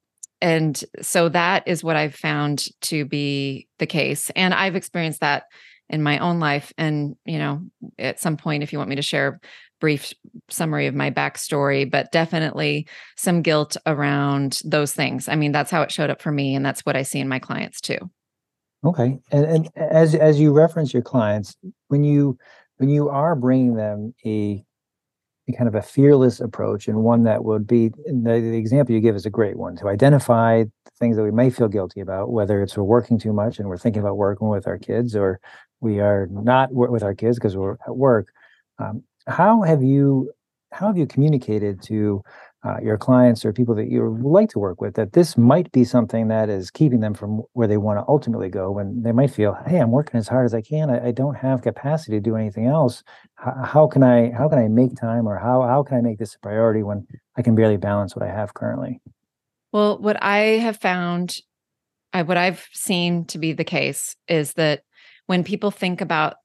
and 0.44 0.84
so 1.02 1.30
that 1.30 1.68
is 1.68 1.84
what 1.84 1.96
i've 1.96 2.16
found 2.16 2.66
to 2.82 3.06
be 3.06 3.68
the 3.80 3.88
case 3.88 4.30
and 4.36 4.54
i've 4.54 4.76
experienced 4.76 5.22
that 5.22 5.46
in 5.90 6.04
my 6.04 6.20
own 6.20 6.40
life 6.40 6.72
and 6.78 7.16
you 7.26 7.40
know 7.40 7.62
at 7.98 8.20
some 8.20 8.38
point 8.38 8.64
if 8.64 8.72
you 8.72 8.78
want 8.78 8.90
me 8.90 8.96
to 8.96 9.02
share 9.02 9.40
brief 9.84 10.14
summary 10.50 10.88
of 10.88 10.96
my 10.96 11.12
backstory, 11.12 11.92
but 11.92 12.10
definitely 12.14 12.88
some 13.18 13.42
guilt 13.42 13.76
around 13.86 14.62
those 14.64 14.94
things. 14.94 15.28
I 15.28 15.36
mean, 15.36 15.52
that's 15.52 15.70
how 15.70 15.82
it 15.82 15.92
showed 15.92 16.10
up 16.10 16.22
for 16.22 16.32
me, 16.32 16.56
and 16.56 16.66
that's 16.66 16.86
what 16.86 16.96
I 16.96 17.02
see 17.02 17.20
in 17.20 17.28
my 17.28 17.38
clients 17.38 17.82
too. 17.82 17.98
Okay, 18.86 19.20
and 19.30 19.46
and 19.46 19.70
as 19.76 20.16
as 20.16 20.40
you 20.40 20.54
reference 20.54 20.94
your 20.94 21.02
clients, 21.02 21.58
when 21.90 22.06
you 22.06 22.38
when 22.78 22.88
you 22.88 23.10
are 23.10 23.36
bringing 23.36 23.76
them 23.76 24.16
a, 24.26 24.30
a 24.30 24.66
kind 25.52 25.68
of 25.68 25.76
a 25.76 25.82
fearless 25.82 26.40
approach, 26.40 26.88
and 26.88 27.04
one 27.04 27.24
that 27.24 27.44
would 27.44 27.68
be 27.68 27.90
the, 27.90 28.40
the 28.42 28.58
example 28.58 28.96
you 28.96 29.02
give 29.02 29.16
is 29.16 29.26
a 29.26 29.30
great 29.30 29.58
one 29.58 29.76
to 29.76 29.90
identify 29.90 30.64
things 31.00 31.18
that 31.18 31.24
we 31.24 31.32
may 31.32 31.50
feel 31.50 31.68
guilty 31.68 32.00
about, 32.00 32.32
whether 32.32 32.62
it's 32.62 32.78
we're 32.78 32.84
working 32.84 33.20
too 33.20 33.34
much 33.34 33.60
and 33.60 33.68
we're 33.68 33.78
thinking 33.78 34.02
about 34.02 34.16
working 34.16 34.48
with 34.48 34.68
our 34.68 34.78
kids, 34.78 35.16
or 35.16 35.40
we 35.82 36.00
are 36.00 36.28
not 36.32 36.70
with 36.72 37.04
our 37.04 37.14
kids 37.14 37.38
because 37.38 37.58
we're 37.58 37.78
at 37.86 37.98
work. 37.98 38.30
Um, 38.80 39.04
how 39.28 39.62
have 39.64 39.84
you 39.84 40.32
how 40.72 40.88
have 40.88 40.98
you 40.98 41.06
communicated 41.06 41.82
to 41.84 42.24
uh, 42.66 42.78
your 42.82 42.98
clients 42.98 43.44
or 43.44 43.52
people 43.52 43.76
that 43.76 43.90
you 43.90 44.18
like 44.22 44.50
to 44.50 44.60
work 44.60 44.80
with 44.80 44.96
that 44.96 45.14
this 45.14 45.38
might 45.38 45.70
be 45.74 45.84
something 45.84 46.30
that 46.30 46.50
is 46.50 46.72
keeping 46.72 47.02
them 47.02 47.14
from 47.14 47.42
where 47.54 47.68
they 47.68 47.78
want 47.78 48.00
to 48.00 48.06
ultimately 48.08 48.50
go 48.50 48.72
when 48.72 49.02
they 49.04 49.12
might 49.12 49.32
feel 49.32 49.58
hey 49.68 49.80
i'm 49.80 49.92
working 49.92 50.18
as 50.18 50.28
hard 50.28 50.46
as 50.46 50.54
i 50.54 50.62
can. 50.62 50.90
I, 50.90 51.08
I 51.08 51.12
don't 51.12 51.36
have 51.36 51.62
capacity 51.62 52.18
to 52.18 52.22
do 52.22 52.36
anything 52.36 52.68
else. 52.68 53.04
How, 53.36 53.64
how, 53.66 53.88
can 53.88 54.04
i 54.04 54.32
how 54.32 54.48
can 54.48 54.60
i 54.60 54.68
make 54.68 54.96
time 54.96 55.28
or 55.28 55.38
how 55.38 55.62
how 55.64 55.84
can 55.84 55.98
i 55.98 56.02
make 56.02 56.20
this 56.20 56.36
a 56.36 56.40
priority 56.40 56.84
when 56.84 57.06
i 57.38 57.42
can 57.42 57.56
barely 57.56 57.78
balance 57.78 58.16
what 58.16 58.24
i 58.24 58.32
have 58.32 58.54
currently? 58.54 59.02
Well 59.72 59.98
what 60.00 60.22
i 60.24 60.38
have 60.38 60.78
found 60.78 61.36
I, 62.14 62.22
what 62.22 62.38
i've 62.38 62.66
seen 62.72 63.26
to 63.26 63.38
be 63.38 63.54
the 63.54 63.64
case 63.64 64.16
is 64.28 64.54
that 64.54 64.84
when 65.26 65.44
people 65.44 65.72
think 65.72 66.00
about 66.00 66.36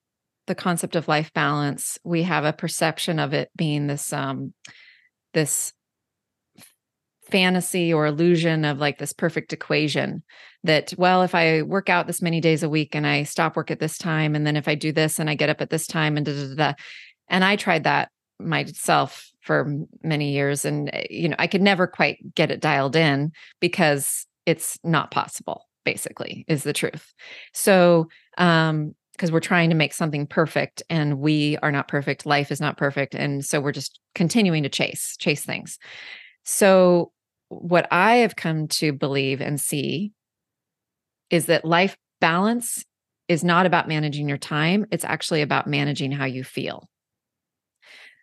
the 0.46 0.54
concept 0.54 0.96
of 0.96 1.08
life 1.08 1.32
balance, 1.34 1.98
we 2.04 2.22
have 2.22 2.44
a 2.44 2.52
perception 2.52 3.18
of 3.18 3.32
it 3.32 3.50
being 3.54 3.86
this 3.86 4.12
um 4.12 4.52
this 5.34 5.72
fantasy 7.30 7.92
or 7.92 8.06
illusion 8.06 8.64
of 8.64 8.78
like 8.78 8.98
this 8.98 9.12
perfect 9.12 9.52
equation 9.52 10.22
that 10.64 10.92
well 10.98 11.22
if 11.22 11.34
i 11.34 11.62
work 11.62 11.88
out 11.88 12.06
this 12.06 12.22
many 12.22 12.40
days 12.40 12.62
a 12.62 12.68
week 12.68 12.94
and 12.94 13.06
i 13.06 13.22
stop 13.22 13.56
work 13.56 13.70
at 13.70 13.80
this 13.80 13.98
time 13.98 14.34
and 14.34 14.46
then 14.46 14.56
if 14.56 14.66
i 14.66 14.74
do 14.74 14.92
this 14.92 15.18
and 15.18 15.28
i 15.28 15.34
get 15.34 15.50
up 15.50 15.60
at 15.60 15.70
this 15.70 15.86
time 15.86 16.16
and 16.16 16.26
da, 16.26 16.32
da, 16.32 16.54
da, 16.54 16.72
and 17.28 17.44
i 17.44 17.56
tried 17.56 17.84
that 17.84 18.10
myself 18.40 19.30
for 19.40 19.76
many 20.02 20.32
years 20.32 20.64
and 20.64 20.90
eh, 20.92 21.06
you 21.10 21.28
know 21.28 21.36
i 21.38 21.46
could 21.46 21.62
never 21.62 21.86
quite 21.86 22.18
get 22.34 22.50
it 22.50 22.60
dialed 22.60 22.96
in 22.96 23.32
because 23.60 24.26
it's 24.46 24.78
not 24.82 25.10
possible 25.10 25.68
basically 25.88 26.44
is 26.48 26.64
the 26.64 26.72
truth. 26.74 27.14
So 27.54 28.08
um 28.36 28.94
because 29.12 29.32
we're 29.32 29.40
trying 29.40 29.68
to 29.68 29.74
make 29.74 29.92
something 29.92 30.28
perfect 30.28 30.80
and 30.88 31.18
we 31.18 31.56
are 31.58 31.72
not 31.72 31.88
perfect 31.88 32.24
life 32.24 32.52
is 32.52 32.60
not 32.60 32.76
perfect 32.76 33.16
and 33.16 33.44
so 33.44 33.60
we're 33.60 33.72
just 33.72 33.98
continuing 34.14 34.62
to 34.62 34.68
chase 34.68 35.16
chase 35.18 35.44
things. 35.44 35.78
So 36.44 37.10
what 37.48 37.86
i 37.90 38.16
have 38.16 38.36
come 38.36 38.68
to 38.68 38.92
believe 38.92 39.40
and 39.40 39.60
see 39.60 40.12
is 41.30 41.46
that 41.46 41.64
life 41.64 41.96
balance 42.20 42.84
is 43.28 43.44
not 43.44 43.66
about 43.66 43.88
managing 43.88 44.28
your 44.28 44.38
time 44.38 44.86
it's 44.90 45.04
actually 45.04 45.42
about 45.42 45.66
managing 45.66 46.12
how 46.12 46.24
you 46.24 46.44
feel. 46.44 46.88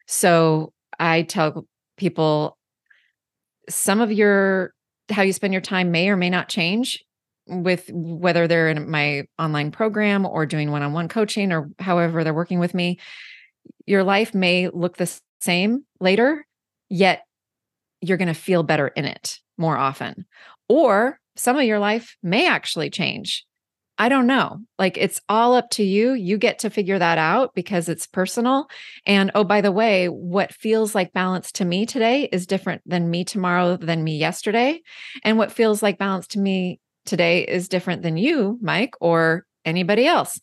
So 0.07 0.73
i 0.99 1.23
tell 1.23 1.65
people 1.97 2.57
some 3.69 4.01
of 4.01 4.11
your 4.11 4.73
how 5.11 5.21
you 5.21 5.33
spend 5.33 5.53
your 5.53 5.61
time 5.61 5.91
may 5.91 6.09
or 6.09 6.17
may 6.17 6.29
not 6.29 6.49
change 6.49 7.03
with 7.47 7.89
whether 7.91 8.47
they're 8.47 8.69
in 8.69 8.89
my 8.89 9.23
online 9.37 9.71
program 9.71 10.25
or 10.25 10.45
doing 10.45 10.71
one-on-one 10.71 11.07
coaching 11.07 11.51
or 11.51 11.69
however 11.79 12.23
they're 12.23 12.33
working 12.33 12.59
with 12.59 12.73
me. 12.73 12.97
Your 13.85 14.03
life 14.03 14.33
may 14.33 14.69
look 14.69 14.97
the 14.97 15.19
same 15.41 15.85
later 15.99 16.45
yet 16.89 17.24
you're 18.01 18.17
going 18.17 18.27
to 18.27 18.33
feel 18.33 18.63
better 18.63 18.87
in 18.89 19.05
it 19.05 19.39
more 19.57 19.77
often 19.77 20.25
or 20.67 21.19
some 21.35 21.57
of 21.57 21.63
your 21.63 21.79
life 21.79 22.15
may 22.23 22.47
actually 22.47 22.89
change 22.89 23.45
I 23.97 24.09
don't 24.09 24.27
know. 24.27 24.59
Like 24.77 24.97
it's 24.97 25.21
all 25.29 25.53
up 25.53 25.69
to 25.71 25.83
you. 25.83 26.13
You 26.13 26.37
get 26.37 26.59
to 26.59 26.69
figure 26.69 26.99
that 26.99 27.17
out 27.17 27.55
because 27.55 27.87
it's 27.87 28.07
personal. 28.07 28.67
And 29.05 29.31
oh, 29.35 29.45
by 29.45 29.61
the 29.61 29.71
way, 29.71 30.07
what 30.07 30.53
feels 30.53 30.93
like 30.93 31.13
balance 31.13 31.51
to 31.53 31.65
me 31.65 31.85
today 31.85 32.27
is 32.31 32.45
different 32.45 32.81
than 32.85 33.09
me 33.09 33.23
tomorrow, 33.23 33.77
than 33.77 34.03
me 34.03 34.17
yesterday. 34.17 34.81
And 35.23 35.37
what 35.37 35.51
feels 35.51 35.81
like 35.81 35.97
balance 35.97 36.27
to 36.27 36.39
me 36.39 36.79
today 37.05 37.43
is 37.43 37.69
different 37.69 38.01
than 38.01 38.17
you, 38.17 38.59
Mike, 38.61 38.95
or 38.99 39.45
anybody 39.63 40.05
else, 40.05 40.39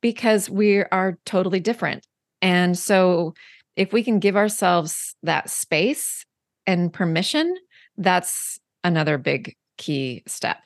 because 0.00 0.50
we 0.50 0.82
are 0.82 1.18
totally 1.24 1.60
different. 1.60 2.04
And 2.42 2.76
so 2.76 3.34
if 3.76 3.92
we 3.92 4.02
can 4.02 4.18
give 4.18 4.36
ourselves 4.36 5.14
that 5.22 5.50
space 5.50 6.24
and 6.68 6.92
permission, 6.92 7.56
that's 7.96 8.60
another 8.84 9.16
big 9.16 9.56
key 9.78 10.22
step. 10.26 10.58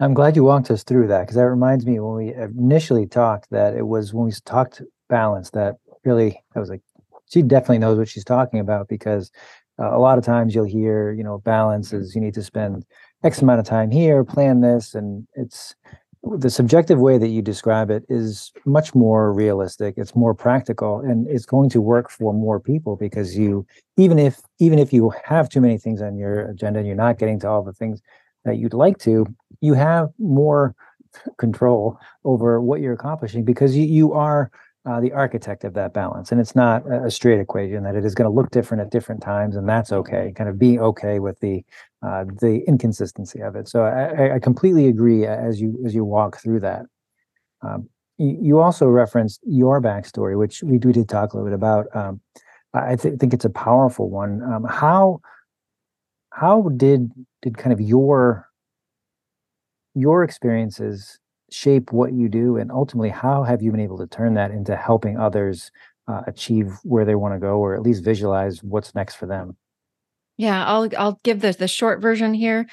I'm 0.00 0.14
glad 0.14 0.34
you 0.34 0.44
walked 0.44 0.70
us 0.70 0.82
through 0.82 1.08
that 1.08 1.20
because 1.20 1.36
that 1.36 1.46
reminds 1.46 1.84
me 1.86 2.00
when 2.00 2.14
we 2.14 2.34
initially 2.34 3.06
talked 3.06 3.50
that 3.50 3.76
it 3.76 3.86
was 3.86 4.14
when 4.14 4.24
we 4.24 4.32
talked 4.46 4.80
balance 5.10 5.50
that 5.50 5.76
really 6.04 6.42
I 6.56 6.58
was 6.58 6.70
like, 6.70 6.80
she 7.30 7.42
definitely 7.42 7.78
knows 7.78 7.98
what 7.98 8.08
she's 8.08 8.24
talking 8.24 8.60
about 8.60 8.88
because 8.88 9.30
uh, 9.78 9.94
a 9.94 10.00
lot 10.00 10.16
of 10.16 10.24
times 10.24 10.54
you'll 10.54 10.64
hear, 10.64 11.12
you 11.12 11.22
know, 11.22 11.38
balance 11.38 11.92
is 11.92 12.14
you 12.14 12.20
need 12.20 12.34
to 12.34 12.42
spend 12.42 12.84
X 13.22 13.42
amount 13.42 13.60
of 13.60 13.66
time 13.66 13.90
here, 13.90 14.24
plan 14.24 14.62
this, 14.62 14.94
and 14.94 15.28
it's 15.34 15.74
the 16.24 16.50
subjective 16.50 17.00
way 17.00 17.18
that 17.18 17.28
you 17.28 17.42
describe 17.42 17.90
it 17.90 18.04
is 18.08 18.52
much 18.64 18.94
more 18.94 19.32
realistic 19.32 19.94
it's 19.96 20.14
more 20.14 20.34
practical 20.34 21.00
and 21.00 21.26
it's 21.28 21.44
going 21.44 21.68
to 21.68 21.80
work 21.80 22.08
for 22.08 22.32
more 22.32 22.60
people 22.60 22.94
because 22.94 23.36
you 23.36 23.66
even 23.96 24.18
if 24.18 24.40
even 24.60 24.78
if 24.78 24.92
you 24.92 25.12
have 25.24 25.48
too 25.48 25.60
many 25.60 25.76
things 25.76 26.00
on 26.00 26.16
your 26.16 26.48
agenda 26.48 26.78
and 26.78 26.86
you're 26.86 26.96
not 26.96 27.18
getting 27.18 27.40
to 27.40 27.48
all 27.48 27.62
the 27.62 27.72
things 27.72 28.00
that 28.44 28.58
you'd 28.58 28.74
like 28.74 28.98
to, 28.98 29.26
you 29.60 29.74
have 29.74 30.10
more 30.18 30.74
control 31.38 31.98
over 32.24 32.60
what 32.60 32.80
you're 32.80 32.94
accomplishing 32.94 33.44
because 33.44 33.76
you, 33.76 33.84
you 33.84 34.12
are 34.12 34.50
uh, 34.84 35.00
the 35.00 35.12
architect 35.12 35.64
of 35.64 35.74
that 35.74 35.94
balance. 35.94 36.32
And 36.32 36.40
it's 36.40 36.56
not 36.56 36.82
a 36.90 37.10
straight 37.10 37.38
equation 37.38 37.84
that 37.84 37.94
it 37.94 38.04
is 38.04 38.14
going 38.14 38.28
to 38.28 38.34
look 38.34 38.50
different 38.50 38.80
at 38.80 38.90
different 38.90 39.22
times, 39.22 39.56
and 39.56 39.68
that's 39.68 39.92
okay. 39.92 40.32
Kind 40.34 40.50
of 40.50 40.58
being 40.58 40.80
okay 40.80 41.18
with 41.20 41.38
the 41.40 41.64
uh, 42.02 42.24
the 42.40 42.62
inconsistency 42.66 43.40
of 43.40 43.54
it. 43.54 43.68
So 43.68 43.84
I, 43.84 44.34
I 44.34 44.38
completely 44.38 44.88
agree 44.88 45.24
as 45.26 45.60
you 45.60 45.80
as 45.86 45.94
you 45.94 46.04
walk 46.04 46.38
through 46.38 46.60
that. 46.60 46.86
Um, 47.62 47.88
you, 48.18 48.38
you 48.40 48.60
also 48.60 48.86
referenced 48.86 49.40
your 49.44 49.80
backstory, 49.80 50.36
which 50.36 50.62
we, 50.62 50.78
we 50.78 50.92
did 50.92 51.08
talk 51.08 51.32
a 51.32 51.36
little 51.36 51.48
bit 51.48 51.54
about. 51.54 51.86
Um, 51.94 52.20
I 52.74 52.96
th- 52.96 53.18
think 53.18 53.34
it's 53.34 53.44
a 53.44 53.50
powerful 53.50 54.10
one. 54.10 54.42
Um, 54.42 54.64
how 54.64 55.20
how 56.30 56.62
did 56.76 57.10
did 57.42 57.56
kind 57.56 57.72
of 57.72 57.80
your 57.80 58.48
your 59.94 60.24
experiences 60.24 61.18
shape 61.52 61.92
what 61.92 62.12
you 62.12 62.28
do 62.28 62.56
and 62.56 62.70
ultimately 62.70 63.10
how 63.10 63.42
have 63.42 63.62
you 63.62 63.70
been 63.70 63.80
able 63.80 63.98
to 63.98 64.06
turn 64.06 64.34
that 64.34 64.50
into 64.50 64.76
helping 64.76 65.18
others 65.18 65.70
uh, 66.08 66.22
achieve 66.26 66.78
where 66.82 67.04
they 67.04 67.14
want 67.14 67.34
to 67.34 67.38
go 67.38 67.58
or 67.58 67.74
at 67.74 67.82
least 67.82 68.04
visualize 68.04 68.62
what's 68.62 68.94
next 68.94 69.14
for 69.14 69.26
them? 69.26 69.56
Yeah 70.36 70.64
i'll 70.66 70.88
i'll 70.96 71.20
give 71.22 71.40
the 71.40 71.52
the 71.52 71.68
short 71.68 72.00
version 72.00 72.34
here 72.34 72.66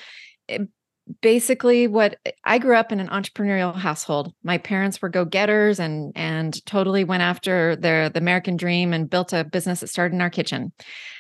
basically 1.22 1.88
what 1.88 2.18
I 2.44 2.60
grew 2.60 2.76
up 2.76 2.92
in 2.92 3.00
an 3.00 3.08
entrepreneurial 3.08 3.76
household. 3.76 4.34
My 4.44 4.58
parents 4.58 5.02
were 5.02 5.10
go-getters 5.10 5.80
and 5.80 6.12
and 6.16 6.64
totally 6.66 7.04
went 7.04 7.24
after 7.24 7.76
their 7.76 8.10
the 8.10 8.20
American 8.20 8.58
dream 8.58 8.94
and 8.94 9.10
built 9.10 9.34
a 9.34 9.44
business 9.44 9.80
that 9.80 9.88
started 9.88 10.16
in 10.16 10.22
our 10.22 10.30
kitchen. 10.30 10.72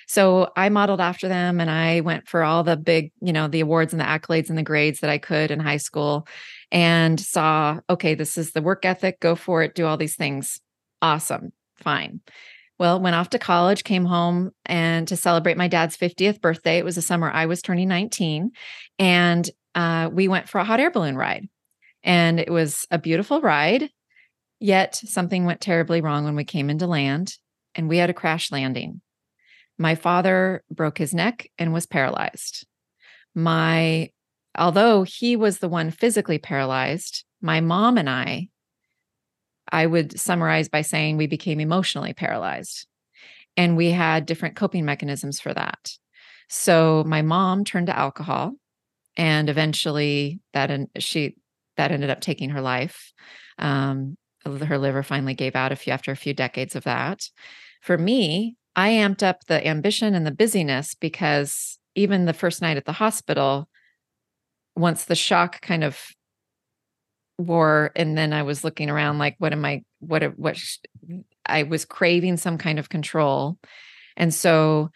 So 0.08 0.50
I 0.56 0.70
modeled 0.70 1.02
after 1.02 1.28
them 1.28 1.60
and 1.60 1.70
I 1.70 2.02
went 2.02 2.28
for 2.28 2.44
all 2.44 2.64
the 2.64 2.78
big, 2.78 3.12
you 3.22 3.32
know, 3.32 3.48
the 3.48 3.60
awards 3.60 3.94
and 3.94 4.00
the 4.00 4.06
accolades 4.06 4.50
and 4.50 4.58
the 4.58 4.64
grades 4.64 5.02
that 5.02 5.10
I 5.10 5.20
could 5.20 5.52
in 5.52 5.60
high 5.60 5.78
school 5.78 6.28
and 6.72 7.20
saw, 7.20 7.80
okay, 7.90 8.16
this 8.16 8.38
is 8.38 8.52
the 8.52 8.62
work 8.62 8.86
ethic, 8.86 9.20
go 9.20 9.36
for 9.36 9.62
it, 9.62 9.76
do 9.76 9.86
all 9.86 9.98
these 9.98 10.16
things. 10.16 10.60
Awesome. 11.02 11.54
Fine. 11.76 12.22
Well, 12.80 13.02
went 13.02 13.16
off 13.16 13.30
to 13.32 13.40
college, 13.40 13.84
came 13.84 14.06
home 14.06 14.52
and 14.66 15.08
to 15.10 15.18
celebrate 15.18 15.58
my 15.58 15.68
dad's 15.68 15.98
50th 15.98 16.40
birthday. 16.42 16.78
It 16.78 16.86
was 16.86 16.96
the 16.96 17.02
summer 17.02 17.30
I 17.30 17.46
was 17.46 17.62
turning 17.62 17.90
19. 17.90 18.52
And 18.98 19.50
uh, 19.76 20.10
we 20.12 20.28
went 20.28 20.50
for 20.50 20.60
a 20.60 20.64
hot 20.64 20.80
air 20.80 20.92
balloon 20.92 21.16
ride. 21.16 21.48
And 22.04 22.40
it 22.40 22.52
was 22.52 22.86
a 22.92 22.98
beautiful 22.98 23.42
ride. 23.42 23.90
Yet 24.60 24.96
something 24.96 25.46
went 25.46 25.62
terribly 25.62 26.02
wrong 26.02 26.26
when 26.26 26.36
we 26.36 26.44
came 26.44 26.70
into 26.70 26.88
land 26.88 27.38
and 27.76 27.88
we 27.88 27.98
had 27.98 28.10
a 28.10 28.14
crash 28.14 28.52
landing. 28.52 29.02
My 29.78 29.96
father 29.96 30.64
broke 30.70 30.98
his 30.98 31.14
neck 31.14 31.48
and 31.58 31.72
was 31.72 31.86
paralyzed. 31.86 32.66
My, 33.34 34.10
although 34.58 35.04
he 35.04 35.38
was 35.38 35.60
the 35.60 35.70
one 35.70 35.92
physically 35.92 36.38
paralyzed, 36.38 37.24
my 37.42 37.62
mom 37.62 37.98
and 37.98 38.10
I, 38.10 38.50
I 39.72 39.86
would 39.86 40.20
summarize 40.20 40.68
by 40.68 40.82
saying 40.82 41.16
we 41.16 41.28
became 41.28 41.60
emotionally 41.60 42.14
paralyzed. 42.14 42.86
And 43.56 43.78
we 43.78 43.92
had 43.92 44.26
different 44.26 44.56
coping 44.56 44.84
mechanisms 44.84 45.40
for 45.40 45.54
that. 45.54 45.92
So 46.50 47.04
my 47.06 47.22
mom 47.22 47.64
turned 47.64 47.88
to 47.88 47.98
alcohol 47.98 48.54
and 49.18 49.50
eventually 49.50 50.40
that 50.54 50.72
and 50.72 50.88
she 50.98 51.36
that 51.78 51.92
ended 51.92 52.10
up 52.10 52.22
taking 52.22 52.50
her 52.50 52.62
life 52.62 53.14
um, 53.58 54.18
her 54.46 54.78
liver 54.78 55.04
finally 55.04 55.34
gave 55.34 55.56
out 55.56 55.72
a 55.72 55.76
few 55.76 55.92
after 55.92 56.12
a 56.12 56.18
few 56.18 56.34
decades 56.34 56.76
of 56.76 56.84
that. 56.86 57.30
For 57.82 57.98
me 57.98 58.56
i 58.76 58.92
amped 58.92 59.24
up 59.24 59.46
the 59.46 59.66
ambition 59.66 60.14
and 60.14 60.26
the 60.26 60.32
busyness 60.32 60.96
because 60.96 61.80
even 61.96 62.26
the 62.26 62.34
first 62.34 62.62
night 62.62 62.78
at 62.78 62.86
the 62.86 62.92
hospital 62.94 63.68
once 64.76 65.06
the 65.06 65.16
shock 65.16 65.60
kind 65.62 65.84
of 65.84 66.00
wore 67.38 67.92
and 67.96 68.18
then 68.18 68.32
i 68.32 68.44
was 68.44 68.64
looking 68.64 68.90
around 68.90 69.18
like 69.18 69.36
what 69.40 69.54
am 69.54 69.66
i 69.66 69.82
what 70.00 70.24
what 70.38 70.58
i 71.46 71.64
was 71.64 71.84
craving 71.86 72.38
some 72.38 72.58
kind 72.58 72.80
of 72.80 72.90
control. 72.90 73.58
And 74.16 74.34
so 74.34 74.90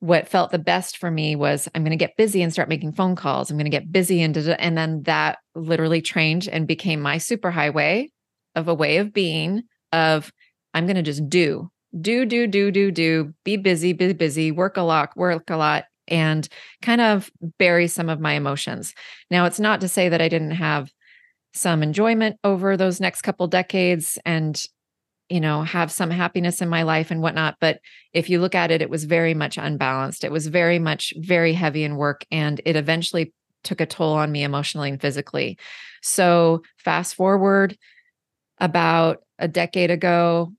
what 0.00 0.26
felt 0.26 0.50
the 0.50 0.58
best 0.58 0.96
for 0.96 1.10
me 1.10 1.36
was 1.36 1.68
I'm 1.74 1.82
going 1.82 1.90
to 1.90 1.96
get 1.96 2.16
busy 2.16 2.42
and 2.42 2.52
start 2.52 2.70
making 2.70 2.92
phone 2.92 3.14
calls. 3.14 3.50
I'm 3.50 3.56
going 3.56 3.66
to 3.66 3.70
get 3.70 3.92
busy 3.92 4.22
and 4.22 4.36
and 4.36 4.76
then 4.76 5.02
that 5.02 5.38
literally 5.54 6.00
trained 6.00 6.48
and 6.48 6.66
became 6.66 7.00
my 7.00 7.16
superhighway 7.16 8.08
of 8.54 8.66
a 8.66 8.74
way 8.74 8.96
of 8.96 9.12
being 9.12 9.62
of 9.92 10.32
I'm 10.72 10.86
going 10.86 10.96
to 10.96 11.02
just 11.02 11.28
do 11.28 11.70
do 12.00 12.24
do 12.24 12.46
do 12.46 12.70
do 12.70 12.90
do 12.90 13.34
be 13.44 13.56
busy 13.56 13.92
be 13.92 14.12
busy 14.12 14.52
work 14.52 14.76
a 14.76 14.82
lot 14.82 15.16
work 15.16 15.50
a 15.50 15.56
lot 15.56 15.84
and 16.08 16.48
kind 16.82 17.00
of 17.00 17.30
bury 17.58 17.86
some 17.86 18.08
of 18.08 18.20
my 18.20 18.32
emotions. 18.32 18.94
Now 19.30 19.44
it's 19.44 19.60
not 19.60 19.80
to 19.82 19.88
say 19.88 20.08
that 20.08 20.22
I 20.22 20.28
didn't 20.28 20.52
have 20.52 20.90
some 21.52 21.82
enjoyment 21.82 22.36
over 22.42 22.76
those 22.76 23.00
next 23.00 23.22
couple 23.22 23.46
decades 23.48 24.18
and 24.24 24.62
you 25.30 25.40
know, 25.40 25.62
have 25.62 25.92
some 25.92 26.10
happiness 26.10 26.60
in 26.60 26.68
my 26.68 26.82
life 26.82 27.10
and 27.10 27.22
whatnot. 27.22 27.56
But 27.60 27.80
if 28.12 28.28
you 28.28 28.40
look 28.40 28.54
at 28.54 28.70
it, 28.70 28.82
it 28.82 28.90
was 28.90 29.04
very 29.04 29.32
much 29.32 29.56
unbalanced. 29.56 30.24
It 30.24 30.32
was 30.32 30.48
very 30.48 30.78
much 30.78 31.14
very 31.16 31.52
heavy 31.52 31.84
in 31.84 31.96
work. 31.96 32.26
And 32.30 32.60
it 32.64 32.76
eventually 32.76 33.32
took 33.62 33.80
a 33.80 33.86
toll 33.86 34.14
on 34.14 34.32
me 34.32 34.42
emotionally 34.42 34.90
and 34.90 35.00
physically. 35.00 35.56
So 36.02 36.62
fast 36.78 37.14
forward 37.14 37.78
about 38.58 39.18
a 39.38 39.46
decade 39.46 39.90
ago 39.90 40.52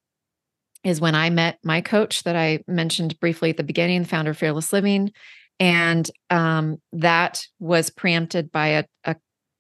is 0.84 1.02
when 1.02 1.16
I 1.16 1.30
met 1.30 1.60
my 1.64 1.82
coach 1.82 2.24
that 2.24 2.36
I 2.36 2.60
mentioned 2.68 3.20
briefly 3.20 3.52
at 3.52 3.58
the 3.58 3.64
beginning, 3.64 4.04
the 4.04 4.08
founder 4.08 4.32
of 4.32 4.38
Fearless 4.38 4.74
Living. 4.74 5.12
And 5.60 6.10
um, 6.30 6.78
that 6.94 7.44
was 7.60 7.90
preempted 7.90 8.52
by 8.52 8.68
a, 8.68 8.84
a 9.04 9.16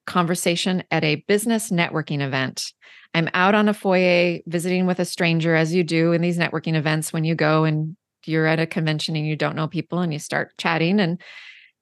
conversation 0.08 0.84
at 0.89 1.04
a 1.04 1.24
business 1.28 1.69
networking 1.69 2.21
event 2.21 2.74
I'm 3.13 3.30
out 3.34 3.56
on 3.56 3.67
a 3.67 3.74
foyer 3.74 4.39
visiting 4.47 4.86
with 4.86 5.00
a 5.00 5.06
stranger, 5.06 5.56
as 5.56 5.74
you 5.74 5.84
do 5.84 6.13
in 6.13 6.21
these 6.21 6.38
networking 6.38 6.76
events 6.76 7.12
when 7.12 7.24
you 7.24 7.36
go 7.36 7.65
and 7.65 7.95
you're 8.26 8.45
at 8.45 8.60
a 8.60 8.67
convention 8.67 9.15
and 9.15 9.28
you 9.28 9.36
don't 9.36 9.56
know 9.56 9.67
people 9.67 10.00
and 10.00 10.13
you 10.13 10.19
start 10.19 10.58
chatting. 10.58 11.00
And 11.00 11.21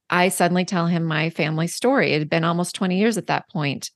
I 0.10 0.30
suddenly 0.30 0.66
tell 0.66 0.88
him 0.88 1.04
my 1.04 1.30
family 1.30 1.68
story. 1.68 2.14
It 2.14 2.20
had 2.20 2.30
been 2.30 2.44
almost 2.44 2.76
20 2.76 2.98
years 2.98 3.18
at 3.18 3.28
that 3.28 3.50
point. 3.50 3.92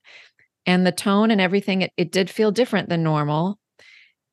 And 0.66 0.86
the 0.86 0.92
tone 0.92 1.32
and 1.32 1.42
everything, 1.42 1.82
it, 1.82 1.92
it 1.98 2.12
did 2.12 2.30
feel 2.30 2.52
different 2.52 2.90
than 2.90 3.04
normal. 3.04 3.60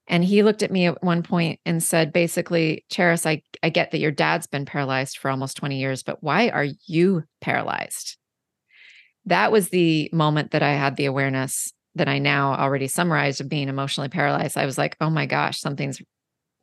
And 0.06 0.24
he 0.24 0.42
looked 0.42 0.62
at 0.62 0.72
me 0.72 0.86
at 0.86 1.02
one 1.02 1.22
point 1.22 1.60
and 1.64 1.82
said, 1.82 2.12
basically, 2.12 2.84
Charis, 2.90 3.26
I, 3.26 3.42
I 3.62 3.70
get 3.70 3.92
that 3.92 4.00
your 4.00 4.10
dad's 4.10 4.46
been 4.46 4.66
paralyzed 4.66 5.18
for 5.18 5.30
almost 5.30 5.56
20 5.56 5.78
years, 5.78 6.02
but 6.02 6.22
why 6.22 6.48
are 6.48 6.66
you 6.86 7.24
paralyzed? 7.40 8.18
That 9.26 9.52
was 9.52 9.68
the 9.68 10.10
moment 10.12 10.50
that 10.50 10.62
I 10.62 10.72
had 10.72 10.96
the 10.96 11.04
awareness 11.04 11.72
that 11.96 12.08
I 12.08 12.18
now 12.18 12.54
already 12.54 12.88
summarized 12.88 13.40
of 13.40 13.48
being 13.48 13.68
emotionally 13.68 14.08
paralyzed, 14.08 14.56
I 14.56 14.66
was 14.66 14.78
like, 14.78 14.96
oh 15.00 15.10
my 15.10 15.26
gosh, 15.26 15.60
something's 15.60 16.00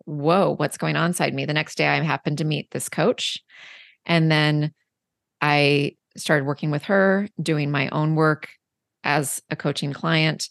whoa, 0.07 0.55
what's 0.55 0.77
going 0.77 0.95
on 0.95 1.07
inside 1.07 1.33
me? 1.33 1.45
The 1.45 1.53
next 1.53 1.75
day 1.75 1.87
I 1.87 2.01
happened 2.01 2.37
to 2.37 2.45
meet 2.45 2.71
this 2.71 2.87
coach. 2.87 3.39
And 4.05 4.31
then 4.31 4.73
I 5.41 5.97
started 6.15 6.45
working 6.45 6.71
with 6.71 6.83
her, 6.83 7.27
doing 7.41 7.69
my 7.69 7.89
own 7.89 8.15
work 8.15 8.47
as 9.03 9.41
a 9.49 9.55
coaching 9.55 9.91
client. 9.91 10.47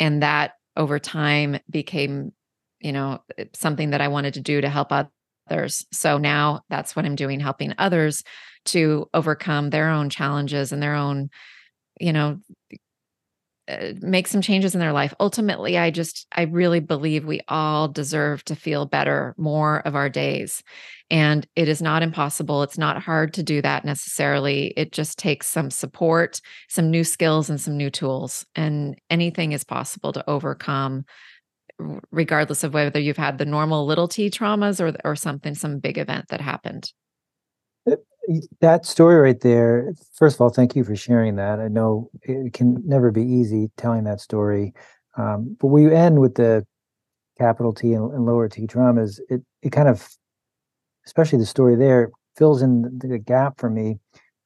And 0.00 0.22
that 0.22 0.52
over 0.76 0.98
time 0.98 1.58
became, 1.68 2.32
you 2.80 2.92
know, 2.92 3.20
eh, 3.36 3.44
something 3.54 3.90
that 3.90 4.00
I 4.00 4.08
wanted 4.08 4.34
to 4.34 4.40
do 4.40 4.62
to 4.62 4.68
help 4.68 4.92
others. 4.92 5.84
So 5.92 6.16
now 6.16 6.62
that's 6.70 6.96
what 6.96 7.04
I'm 7.04 7.16
doing, 7.16 7.38
helping 7.38 7.74
others 7.76 8.24
to 8.66 9.08
overcome 9.12 9.70
their 9.70 9.90
own 9.90 10.08
challenges 10.08 10.72
and 10.72 10.82
their 10.82 10.94
own, 10.94 11.28
you 12.00 12.12
know, 12.14 12.38
Uh, 13.68 13.92
make 14.00 14.28
some 14.28 14.40
changes 14.40 14.74
in 14.74 14.80
their 14.80 14.92
life. 14.92 15.12
Ultimately, 15.18 15.76
I 15.76 15.90
just, 15.90 16.26
I 16.30 16.42
really 16.42 16.78
believe 16.78 17.24
we 17.24 17.40
all 17.48 17.88
deserve 17.88 18.44
to 18.44 18.54
feel 18.54 18.86
better 18.86 19.34
more 19.36 19.80
of 19.80 19.96
our 19.96 20.08
days. 20.08 20.62
And 21.10 21.46
it 21.56 21.68
is 21.68 21.82
not 21.82 22.04
impossible. 22.04 22.62
It's 22.62 22.78
not 22.78 23.02
hard 23.02 23.34
to 23.34 23.42
do 23.42 23.60
that 23.62 23.84
necessarily. 23.84 24.72
It 24.76 24.92
just 24.92 25.18
takes 25.18 25.48
some 25.48 25.70
support, 25.70 26.40
some 26.68 26.90
new 26.90 27.02
skills, 27.02 27.50
and 27.50 27.60
some 27.60 27.76
new 27.76 27.90
tools. 27.90 28.46
And 28.54 29.00
anything 29.10 29.50
is 29.50 29.64
possible 29.64 30.12
to 30.12 30.30
overcome 30.30 31.04
regardless 32.10 32.64
of 32.64 32.72
whether 32.72 32.98
you've 32.98 33.16
had 33.16 33.36
the 33.36 33.44
normal 33.44 33.84
little 33.84 34.08
t 34.08 34.30
traumas 34.30 34.80
or 34.80 34.96
or 35.04 35.14
something 35.14 35.54
some 35.54 35.78
big 35.78 35.98
event 35.98 36.26
that 36.28 36.40
happened 36.40 36.90
that 38.60 38.84
story 38.86 39.16
right 39.16 39.40
there 39.40 39.92
first 40.14 40.36
of 40.36 40.40
all 40.40 40.50
thank 40.50 40.76
you 40.76 40.84
for 40.84 40.96
sharing 40.96 41.36
that. 41.36 41.60
I 41.60 41.68
know 41.68 42.10
it 42.22 42.52
can 42.52 42.82
never 42.84 43.10
be 43.10 43.22
easy 43.22 43.70
telling 43.76 44.04
that 44.04 44.20
story. 44.20 44.72
Um, 45.16 45.56
but 45.60 45.68
we 45.68 45.92
end 45.94 46.20
with 46.20 46.34
the 46.34 46.66
capital 47.38 47.72
t 47.72 47.92
and, 47.92 48.12
and, 48.12 48.26
lower 48.26 48.48
t 48.48 48.66
traumas 48.66 49.20
it, 49.28 49.42
it 49.62 49.70
kind 49.70 49.88
of 49.88 50.08
especially 51.06 51.38
the 51.38 51.46
story 51.46 51.76
there 51.76 52.10
fills 52.36 52.62
in 52.62 52.82
the, 52.82 53.08
the 53.08 53.18
gap 53.18 53.58
for 53.58 53.70
me. 53.70 53.98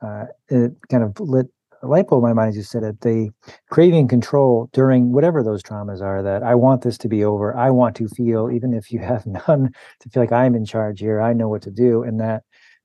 Uh, 0.02 0.24
it 0.48 0.72
kind 0.88 1.04
of 1.04 1.18
lit 1.20 1.46
a 1.82 1.86
light 1.86 2.08
bulb 2.08 2.22
in 2.22 2.28
my 2.28 2.32
mind 2.34 2.50
as 2.50 2.56
you 2.56 2.62
said 2.62 2.82
it 2.82 3.00
the 3.00 3.30
craving 3.70 4.08
control 4.08 4.68
during 4.72 5.12
whatever 5.12 5.42
those 5.42 5.62
traumas 5.62 6.02
are 6.02 6.22
that 6.22 6.42
i 6.42 6.54
want 6.54 6.82
this 6.82 6.98
to 6.98 7.08
be 7.08 7.24
over 7.24 7.56
i 7.56 7.70
want 7.70 7.96
to 7.96 8.08
feel 8.08 8.50
even 8.50 8.74
if 8.74 8.90
you 8.90 8.98
have 9.12 9.24
none 9.26 9.70
to 9.98 10.08
feel 10.10 10.22
like 10.22 10.32
i'm 10.32 10.54
in 10.54 10.64
charge 10.64 11.00
here 11.00 11.20
i 11.20 11.32
know 11.32 11.48
what 11.48 11.62
to 11.62 11.70
do 11.70 12.02
and 12.02 12.20
that 12.20 12.42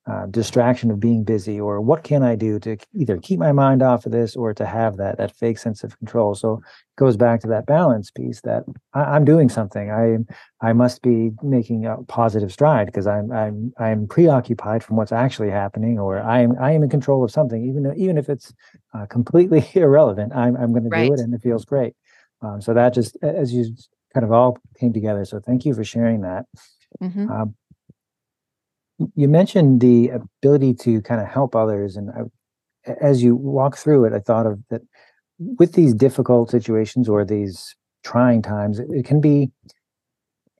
uh, 0.08 0.28
distraction 0.28 0.92
of 0.92 1.00
being 1.00 1.24
busy 1.24 1.60
or 1.60 1.82
what 1.82 2.04
can 2.04 2.22
i 2.22 2.36
do 2.36 2.60
to 2.60 2.78
either 2.94 3.18
keep 3.18 3.40
my 3.40 3.52
mind 3.52 3.82
off 3.82 4.06
of 4.06 4.12
this 4.12 4.36
or 4.36 4.54
to 4.54 4.66
have 4.66 4.98
that 4.98 5.18
that 5.18 5.36
fake 5.36 5.58
sense 5.58 5.84
of 5.84 5.98
control? 5.98 6.36
So 6.36 6.56
it 6.56 7.00
goes 7.00 7.18
back 7.18 7.42
to 7.42 7.48
that 7.48 7.66
balance 7.66 8.12
piece 8.12 8.42
that 8.42 8.64
I, 8.94 9.16
am 9.16 9.26
doing 9.26 9.50
something. 9.50 9.92
I 9.92 10.18
i 10.66 10.74
must 10.74 11.02
be 11.02 11.32
making 11.42 11.86
a 11.86 11.98
positive 12.08 12.52
stride 12.52 12.86
because 12.86 13.08
i'm 13.08 13.32
i'm 13.32 13.74
i'm 13.80 14.08
preoccupied 14.08 14.84
from 14.84 14.96
what's 14.96 15.12
actually 15.12 15.50
happening 15.50 15.98
or 16.00 16.20
i 16.20 16.40
am 16.42 16.54
i 16.60 16.72
am 16.72 16.84
in 16.84 16.90
control 16.90 17.24
of 17.24 17.32
something. 17.32 17.66
Even 17.66 17.84
though 17.84 17.94
even 17.96 18.18
if 18.18 18.30
it's 18.30 18.54
uh, 18.94 19.06
completely 19.08 19.68
irrelevant 19.74 20.34
i'm, 20.36 20.56
I'm 20.56 20.72
going 20.72 20.90
to 20.90 20.90
do 20.90 21.14
it 21.14 21.20
and 21.20 21.34
it 21.34 21.42
feels 21.42 21.66
great. 21.66 21.94
Um, 22.42 22.62
so 22.62 22.74
that 22.74 22.94
just 22.94 23.18
as 23.24 23.54
you 23.54 23.76
kind 24.14 24.24
of 24.24 24.32
all 24.32 24.58
came 24.80 24.94
together. 24.94 25.26
So 25.26 25.40
thank 25.40 25.66
you 25.66 25.74
for 25.74 25.84
sharing 25.84 26.22
that. 26.22 26.46
Mm-hmm. 27.02 27.30
Um, 27.30 27.56
you 29.16 29.28
mentioned 29.28 29.82
the 29.82 30.10
ability 30.10 30.74
to 30.74 31.02
kind 31.02 31.22
of 31.22 31.28
help 31.28 31.56
others 31.56 31.96
and 31.96 32.10
I, 32.12 32.92
as 33.02 33.24
you 33.24 33.36
walk 33.36 33.78
through 33.78 34.06
it 34.06 34.14
i 34.14 34.20
thought 34.20 34.46
of 34.46 34.60
that 34.70 34.82
with 35.38 35.74
these 35.74 35.94
difficult 35.94 36.50
situations 36.50 37.10
or 37.10 37.26
these 37.26 37.76
trying 38.04 38.42
times 38.42 38.80
it, 38.80 38.88
it 38.92 39.06
can 39.06 39.20
be 39.20 39.52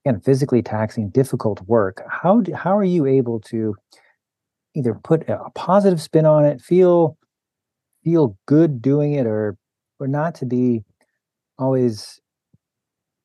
again 0.06 0.20
physically 0.22 0.62
taxing 0.62 1.10
difficult 1.10 1.62
work. 1.62 2.04
How 2.10 2.42
do, 2.42 2.54
how 2.54 2.78
are 2.78 2.84
you 2.84 3.06
able 3.06 3.40
to 3.42 3.76
either 4.76 4.94
put 4.94 5.28
a 5.30 5.50
positive 5.56 6.02
spin 6.02 6.26
on 6.26 6.46
it 6.46 6.62
feel 6.62 7.18
feel 8.04 8.38
good 8.46 8.82
doing 8.82 9.14
it 9.14 9.26
or 9.26 9.58
or 10.00 10.08
not 10.08 10.36
to 10.36 10.46
be 10.46 10.84
always 11.58 12.20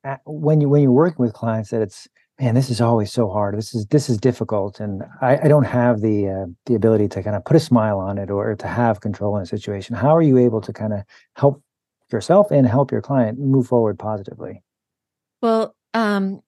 at, 0.05 0.21
when 0.25 0.61
you 0.61 0.69
when 0.69 0.83
you're 0.83 0.93
working 0.93 1.25
with 1.25 1.35
clients 1.35 1.71
that 1.71 1.83
it's 1.83 2.09
man, 2.41 2.55
this 2.55 2.71
is 2.71 2.81
always 2.81 3.13
so 3.13 3.29
hard. 3.29 3.57
This 3.57 3.75
is 3.75 3.87
this 3.87 4.09
is 4.09 4.17
difficult, 4.17 4.81
and 4.81 5.03
I, 5.21 5.39
I 5.45 5.49
don't 5.49 5.65
have 5.65 6.01
the 6.01 6.29
uh, 6.29 6.47
the 6.67 6.75
ability 6.75 7.09
to 7.09 7.23
kind 7.23 7.37
of 7.37 7.45
put 7.45 7.57
a 7.57 7.61
smile 7.61 7.99
on 7.99 8.19
it 8.19 8.31
or 8.31 8.55
to 8.55 8.67
have 8.67 9.01
control 9.01 9.37
in 9.37 9.43
a 9.43 9.47
situation. 9.47 9.95
How 9.95 10.17
are 10.17 10.23
you 10.23 10.39
able 10.39 10.61
to 10.63 10.73
kind 10.73 10.93
of 10.93 11.03
help 11.37 11.63
yourself 12.11 12.51
and 12.51 12.67
help 12.67 12.91
your 12.91 13.03
client 13.03 13.39
move 13.39 13.67
forward 13.67 13.99
positively? 13.99 14.63
Well, 15.43 15.75
um, 15.95 16.41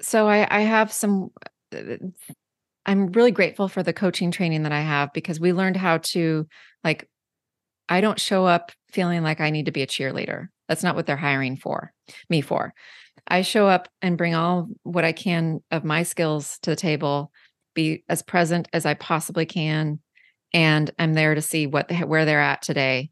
so 0.00 0.28
I, 0.28 0.46
I 0.50 0.60
have 0.62 0.92
some. 0.92 1.30
I'm 2.86 3.08
really 3.08 3.32
grateful 3.32 3.68
for 3.68 3.82
the 3.82 3.92
coaching 3.92 4.30
training 4.30 4.62
that 4.62 4.72
I 4.72 4.80
have 4.80 5.12
because 5.12 5.38
we 5.38 5.52
learned 5.52 5.76
how 5.76 5.98
to 5.98 6.46
like. 6.82 7.08
I 7.88 8.00
don't 8.00 8.18
show 8.18 8.46
up 8.46 8.72
feeling 8.90 9.22
like 9.22 9.40
I 9.40 9.50
need 9.50 9.66
to 9.66 9.72
be 9.72 9.82
a 9.82 9.86
cheerleader. 9.86 10.48
That's 10.68 10.82
not 10.82 10.96
what 10.96 11.06
they're 11.06 11.16
hiring 11.16 11.56
for 11.56 11.92
me 12.28 12.40
for. 12.40 12.74
I 13.28 13.42
show 13.42 13.68
up 13.68 13.88
and 14.02 14.18
bring 14.18 14.34
all 14.34 14.68
what 14.82 15.04
I 15.04 15.12
can 15.12 15.60
of 15.70 15.84
my 15.84 16.02
skills 16.02 16.58
to 16.62 16.70
the 16.70 16.76
table, 16.76 17.32
be 17.74 18.04
as 18.08 18.22
present 18.22 18.68
as 18.72 18.86
I 18.86 18.94
possibly 18.94 19.46
can, 19.46 20.00
and 20.52 20.90
I'm 20.98 21.14
there 21.14 21.34
to 21.34 21.42
see 21.42 21.66
what 21.66 21.88
the, 21.88 21.96
where 21.98 22.24
they're 22.24 22.40
at 22.40 22.62
today, 22.62 23.10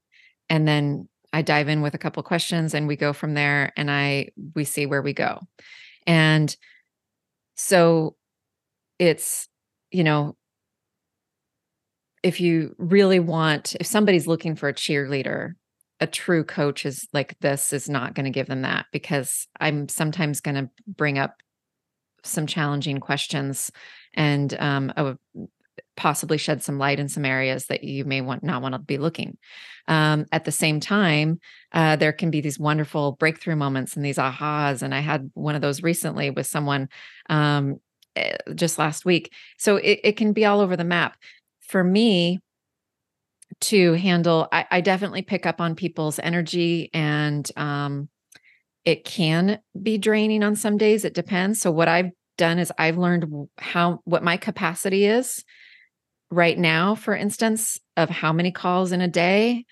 and 0.48 0.66
then 0.66 1.08
I 1.32 1.42
dive 1.42 1.68
in 1.68 1.82
with 1.82 1.94
a 1.94 1.98
couple 1.98 2.22
questions, 2.22 2.74
and 2.74 2.86
we 2.86 2.96
go 2.96 3.12
from 3.12 3.34
there, 3.34 3.72
and 3.76 3.90
I 3.90 4.30
we 4.54 4.64
see 4.64 4.86
where 4.86 5.02
we 5.02 5.12
go, 5.12 5.40
and 6.06 6.54
so 7.56 8.16
it's 8.98 9.48
you 9.90 10.04
know 10.04 10.36
if 12.22 12.40
you 12.40 12.74
really 12.78 13.20
want 13.20 13.76
if 13.80 13.86
somebody's 13.86 14.26
looking 14.26 14.56
for 14.56 14.68
a 14.68 14.74
cheerleader 14.74 15.54
a 16.04 16.06
true 16.06 16.44
coach 16.44 16.84
is 16.84 17.08
like 17.14 17.34
this 17.40 17.72
is 17.72 17.88
not 17.88 18.14
going 18.14 18.24
to 18.24 18.30
give 18.30 18.46
them 18.46 18.60
that 18.60 18.84
because 18.92 19.48
I'm 19.58 19.88
sometimes 19.88 20.42
going 20.42 20.56
to 20.56 20.70
bring 20.86 21.18
up 21.18 21.42
some 22.22 22.46
challenging 22.46 23.00
questions 23.00 23.72
and 24.12 24.52
um, 24.60 24.92
uh, 24.98 25.14
possibly 25.96 26.36
shed 26.36 26.62
some 26.62 26.78
light 26.78 27.00
in 27.00 27.08
some 27.08 27.24
areas 27.24 27.66
that 27.66 27.84
you 27.84 28.04
may 28.04 28.20
want 28.20 28.44
not 28.44 28.60
want 28.60 28.74
to 28.74 28.78
be 28.78 28.98
looking. 28.98 29.38
Um, 29.88 30.26
at 30.30 30.44
the 30.44 30.52
same 30.52 30.78
time, 30.78 31.40
uh, 31.72 31.96
there 31.96 32.12
can 32.12 32.30
be 32.30 32.42
these 32.42 32.58
wonderful 32.58 33.12
breakthrough 33.12 33.56
moments 33.56 33.96
and 33.96 34.04
these 34.04 34.18
ahas. 34.18 34.82
And 34.82 34.94
I 34.94 35.00
had 35.00 35.30
one 35.32 35.54
of 35.54 35.62
those 35.62 35.82
recently 35.82 36.28
with 36.28 36.46
someone 36.46 36.90
um, 37.30 37.80
eh, 38.14 38.36
just 38.54 38.78
last 38.78 39.06
week. 39.06 39.32
So 39.56 39.76
it, 39.76 40.00
it 40.04 40.16
can 40.18 40.34
be 40.34 40.44
all 40.44 40.60
over 40.60 40.76
the 40.76 40.84
map. 40.84 41.16
For 41.62 41.82
me, 41.82 42.40
to 43.60 43.92
handle 43.94 44.48
I, 44.52 44.66
I, 44.70 44.80
definitely 44.80 45.22
pick 45.22 45.46
up 45.46 45.60
on 45.60 45.74
people's 45.74 46.18
energy 46.18 46.90
and 46.92 47.48
um, 47.56 48.08
it 48.84 49.04
can 49.04 49.60
be 49.80 49.98
draining 49.98 50.42
on 50.42 50.56
some 50.56 50.76
days 50.76 51.04
it 51.04 51.14
depends. 51.14 51.60
So 51.60 51.70
what 51.70 51.88
i've 51.88 52.10
done 52.36 52.58
is 52.58 52.72
i've 52.78 52.98
learned 52.98 53.48
how 53.58 54.00
what 54.04 54.24
my 54.24 54.36
capacity 54.36 55.06
is 55.06 55.44
right 56.30 56.58
now 56.58 56.94
for 56.94 57.14
instance 57.14 57.78
of 57.96 58.10
how 58.10 58.32
many 58.32 58.50
calls 58.50 58.92
in 58.92 59.00
a 59.00 59.08
day 59.08 59.64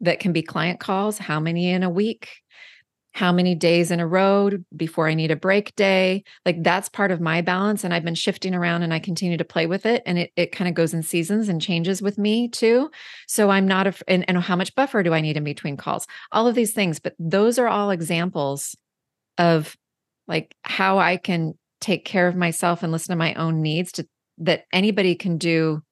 that 0.00 0.20
can 0.20 0.32
be 0.32 0.42
client 0.42 0.80
calls 0.80 1.18
how 1.18 1.38
many 1.40 1.70
in 1.70 1.82
a 1.82 1.90
week 1.90 2.28
how 3.12 3.32
many 3.32 3.54
days 3.54 3.90
in 3.90 4.00
a 4.00 4.06
row 4.06 4.50
before 4.76 5.08
I 5.08 5.14
need 5.14 5.30
a 5.30 5.36
break 5.36 5.74
day. 5.74 6.22
Like 6.44 6.62
that's 6.62 6.88
part 6.88 7.10
of 7.10 7.20
my 7.20 7.40
balance. 7.40 7.82
And 7.82 7.92
I've 7.92 8.04
been 8.04 8.14
shifting 8.14 8.54
around 8.54 8.82
and 8.82 8.94
I 8.94 8.98
continue 8.98 9.36
to 9.36 9.44
play 9.44 9.66
with 9.66 9.86
it. 9.86 10.02
And 10.06 10.18
it, 10.18 10.32
it 10.36 10.52
kind 10.52 10.68
of 10.68 10.74
goes 10.74 10.94
in 10.94 11.02
seasons 11.02 11.48
and 11.48 11.60
changes 11.60 12.00
with 12.00 12.18
me 12.18 12.48
too. 12.48 12.90
So 13.26 13.50
I'm 13.50 13.66
not, 13.66 13.86
a, 13.86 13.94
and, 14.06 14.24
and 14.28 14.38
how 14.38 14.56
much 14.56 14.74
buffer 14.74 15.02
do 15.02 15.14
I 15.14 15.20
need 15.20 15.36
in 15.36 15.44
between 15.44 15.76
calls? 15.76 16.06
All 16.32 16.46
of 16.46 16.54
these 16.54 16.72
things. 16.72 16.98
But 17.00 17.14
those 17.18 17.58
are 17.58 17.68
all 17.68 17.90
examples 17.90 18.76
of 19.36 19.76
like 20.26 20.54
how 20.62 20.98
I 20.98 21.16
can 21.16 21.54
take 21.80 22.04
care 22.04 22.28
of 22.28 22.36
myself 22.36 22.82
and 22.82 22.92
listen 22.92 23.12
to 23.12 23.16
my 23.16 23.34
own 23.34 23.62
needs 23.62 23.92
to 23.92 24.06
that 24.38 24.64
anybody 24.72 25.14
can 25.14 25.38
do 25.38 25.82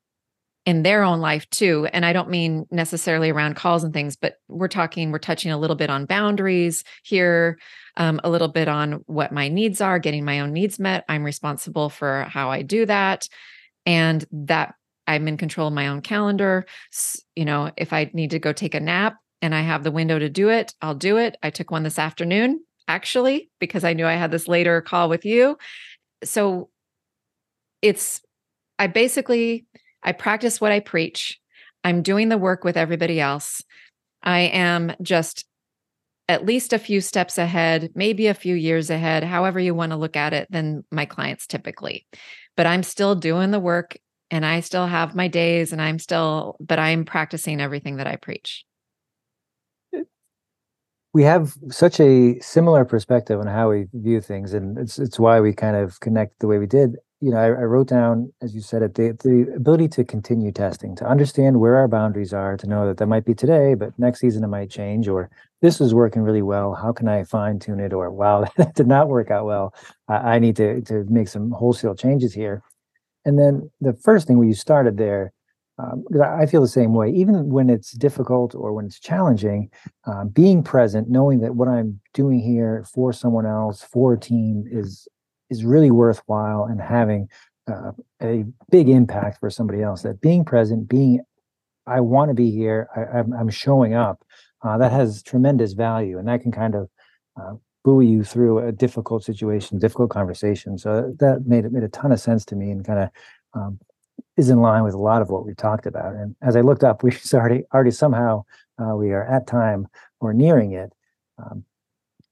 in 0.67 0.83
their 0.83 1.05
own 1.05 1.21
life 1.21 1.49
too 1.51 1.89
and 1.93 2.05
i 2.05 2.13
don't 2.13 2.29
mean 2.29 2.67
necessarily 2.71 3.31
around 3.31 3.55
calls 3.55 3.83
and 3.83 3.95
things 3.95 4.17
but 4.17 4.35
we're 4.49 4.69
talking 4.69 5.11
we're 5.11 5.19
touching 5.19 5.51
a 5.51 5.59
little 5.59 5.77
bit 5.77 5.89
on 5.89 6.05
boundaries 6.05 6.85
here 7.03 7.59
um, 7.97 8.21
a 8.25 8.29
little 8.29 8.49
bit 8.49 8.69
on 8.69 9.05
what 9.07 9.33
my 9.33 9.49
needs 9.49 9.81
are 9.81 9.99
getting 9.99 10.25
my 10.25 10.41
own 10.41 10.53
needs 10.53 10.79
met 10.79 11.05
i'm 11.09 11.25
responsible 11.25 11.89
for 11.89 12.25
how 12.25 12.51
i 12.51 12.61
do 12.61 12.85
that 12.85 13.29
and 13.87 14.27
that 14.33 14.75
i'm 15.07 15.29
in 15.29 15.37
control 15.37 15.69
of 15.69 15.75
my 15.75 15.87
own 15.87 16.03
calendar 16.03 16.67
you 17.37 17.45
know 17.45 17.71
if 17.77 17.93
i 17.93 18.11
need 18.13 18.31
to 18.31 18.39
go 18.39 18.53
take 18.53 18.75
a 18.75 18.81
nap 18.81 19.17
and 19.41 19.55
i 19.55 19.61
have 19.61 19.85
the 19.85 19.93
window 19.93 20.19
to 20.19 20.29
do 20.29 20.51
it 20.51 20.75
i'll 20.83 20.95
do 20.95 21.17
it. 21.17 21.37
I 21.43 21.51
took 21.51 21.71
one 21.71 21.85
this 21.85 21.99
afternoon 21.99 22.61
actually 22.89 23.51
because 23.61 23.85
i 23.85 23.93
knew 23.93 24.07
i 24.07 24.15
had 24.15 24.31
this 24.31 24.49
later 24.49 24.81
call 24.81 25.09
with 25.09 25.25
you. 25.25 25.57
So 26.25 26.71
it's 27.83 28.21
i 28.79 28.87
basically 28.89 29.67
I 30.03 30.13
practice 30.13 30.61
what 30.61 30.73
I 30.73 30.81
preach. 30.81 31.41
I'm 31.85 32.03
doing 32.03 32.29
the 32.29 32.39
work 32.39 32.65
with 32.65 32.77
everybody 32.77 33.21
else. 33.21 33.63
I 34.23 34.41
am 34.41 34.93
just 35.03 35.45
at 36.29 36.45
least 36.45 36.73
a 36.73 36.79
few 36.79 37.01
steps 37.01 37.39
ahead, 37.39 37.91
maybe 37.95 38.27
a 38.27 38.35
few 38.35 38.55
years 38.55 38.91
ahead, 38.91 39.23
however 39.23 39.61
you 39.61 39.75
want 39.75 39.93
to 39.93 39.97
look 39.97 40.17
at 40.17 40.33
it, 40.33 40.49
than 40.51 40.85
my 40.91 41.07
clients 41.07 41.47
typically. 41.47 42.07
But 42.57 42.67
I'm 42.67 42.83
still 42.83 43.15
doing 43.15 43.53
the 43.53 43.61
work 43.61 43.97
and 44.31 44.45
I 44.45 44.61
still 44.61 44.87
have 44.87 45.15
my 45.15 45.29
days 45.29 45.73
and 45.73 45.81
I'm 45.81 45.99
still, 45.99 46.57
but 46.59 46.79
I'm 46.79 47.05
practicing 47.05 47.61
everything 47.61 47.97
that 47.97 48.07
I 48.07 48.17
preach. 48.17 48.65
We 51.13 51.23
have 51.23 51.55
such 51.71 51.99
a 52.01 52.39
similar 52.41 52.85
perspective 52.85 53.41
on 53.41 53.47
how 53.47 53.71
we 53.71 53.87
view 53.95 54.21
things, 54.21 54.53
and 54.53 54.77
it's 54.77 54.99
it's 54.99 55.19
why 55.19 55.41
we 55.41 55.55
kind 55.55 55.75
of 55.75 55.99
connect 56.01 56.41
the 56.41 56.47
way 56.47 56.59
we 56.59 56.67
did 56.67 56.97
you 57.21 57.31
know, 57.31 57.39
I, 57.39 57.47
I, 57.47 57.65
wrote 57.65 57.89
down, 57.89 58.33
as 58.43 58.55
you 58.55 58.61
said 58.61 58.83
it, 58.83 58.95
the, 58.95 59.17
the 59.25 59.53
ability 59.57 59.89
to 59.89 60.05
continue 60.05 60.53
testing, 60.53 60.95
to 60.97 61.07
understand 61.07 61.59
where 61.59 61.77
our 61.77 61.89
boundaries 61.89 62.35
are, 62.35 62.57
to 62.59 62.67
know 62.67 62.87
that 62.87 62.99
that 62.99 63.07
might 63.07 63.25
be 63.25 63.35
today, 63.35 63.75
but 63.75 63.99
next 63.99 64.21
season 64.21 64.45
it 64.45 64.49
might 64.49 64.71
change, 64.71 65.09
or 65.09 65.31
this 65.63 65.81
is 65.81 65.95
working 65.95 66.23
really 66.23 66.43
well. 66.43 66.75
How 66.75 66.93
can 66.93 67.09
I 67.09 67.25
fine 67.25 67.59
tune 67.59 67.81
it? 67.81 67.95
Or 67.95 68.11
wow, 68.11 68.45
that 68.57 68.75
did 68.75 68.87
not 68.87 69.09
work 69.09 69.31
out 69.31 69.47
well. 69.47 69.75
I, 70.09 70.15
I 70.15 70.39
need 70.39 70.57
to 70.57 70.83
to 70.83 71.05
make 71.09 71.29
some 71.29 71.51
wholesale 71.53 71.95
changes 71.95 72.35
here. 72.35 72.63
And 73.25 73.39
then 73.39 73.71
the 73.81 73.95
first 73.95 74.27
thing 74.27 74.39
where 74.39 74.47
you 74.47 74.55
started 74.55 74.99
there, 74.99 75.33
um, 75.79 76.05
I 76.23 76.47
feel 76.47 76.61
the 76.61 76.69
same 76.69 76.95
way. 76.95 77.11
Even 77.11 77.49
when 77.49 77.71
it's 77.71 77.93
difficult 77.93 78.55
or 78.55 78.73
when 78.73 78.87
it's 78.87 79.01
challenging, 79.01 79.71
um, 80.07 80.29
being 80.29 80.63
present, 80.63 81.09
knowing 81.09 81.41
that 81.41 81.57
what 81.57 81.69
I'm 81.69 82.01
doing 82.15 82.41
here 82.41 82.85
for 82.93 83.13
someone 83.13 83.47
else, 83.47 83.83
for 83.83 84.13
a 84.13 84.21
team, 84.21 84.65
is 84.71 85.09
is 85.51 85.65
really 85.65 85.91
worthwhile 85.91 86.65
and 86.65 86.81
having 86.81 87.29
uh, 87.69 87.93
a 88.23 88.45
big 88.71 88.89
impact 88.89 89.41
for 89.41 89.51
somebody 89.51 89.83
else. 89.83 90.03
That 90.03 90.21
being 90.21 90.45
present, 90.45 90.89
being 90.89 91.21
I 91.87 92.01
want 92.01 92.31
to 92.31 92.35
be 92.35 92.51
here, 92.51 92.89
I, 92.97 93.21
am 93.21 93.49
showing 93.49 93.95
up. 93.95 94.25
Uh, 94.63 94.77
that 94.79 94.91
has 94.91 95.23
tremendous 95.23 95.73
value, 95.73 96.19
and 96.19 96.27
that 96.27 96.43
can 96.43 96.51
kind 96.51 96.75
of 96.75 96.89
uh, 97.41 97.55
buoy 97.85 98.07
you 98.07 98.25
through 98.25 98.59
a 98.59 98.73
difficult 98.73 99.23
situation, 99.23 99.79
difficult 99.79 100.11
conversation. 100.11 100.79
So 100.79 101.15
that 101.21 101.47
made 101.47 101.65
it 101.65 101.73
made 101.73 101.85
a 101.85 101.89
ton 101.89 102.11
of 102.11 102.19
sense 102.19 102.45
to 102.47 102.57
me, 102.57 102.71
and 102.71 102.85
kind 102.85 102.99
of 102.99 103.09
um, 103.55 103.79
is 104.37 104.51
in 104.51 104.61
line 104.61 104.83
with 104.83 104.95
a 104.95 104.99
lot 104.99 105.23
of 105.23 105.31
what 105.31 105.47
we 105.47 105.55
talked 105.55 105.87
about. 105.87 106.15
And 106.15 106.35
as 106.43 106.57
I 106.57 106.63
looked 106.63 106.83
up, 106.83 107.03
we 107.05 107.13
already 107.33 107.63
already 107.73 107.93
somehow 107.93 108.45
uh, 108.79 108.97
we 108.97 109.13
are 109.13 109.25
at 109.25 109.47
time 109.47 109.87
or 110.21 110.35
nearing 110.35 110.73
it. 110.73 110.93
Um, 111.39 111.65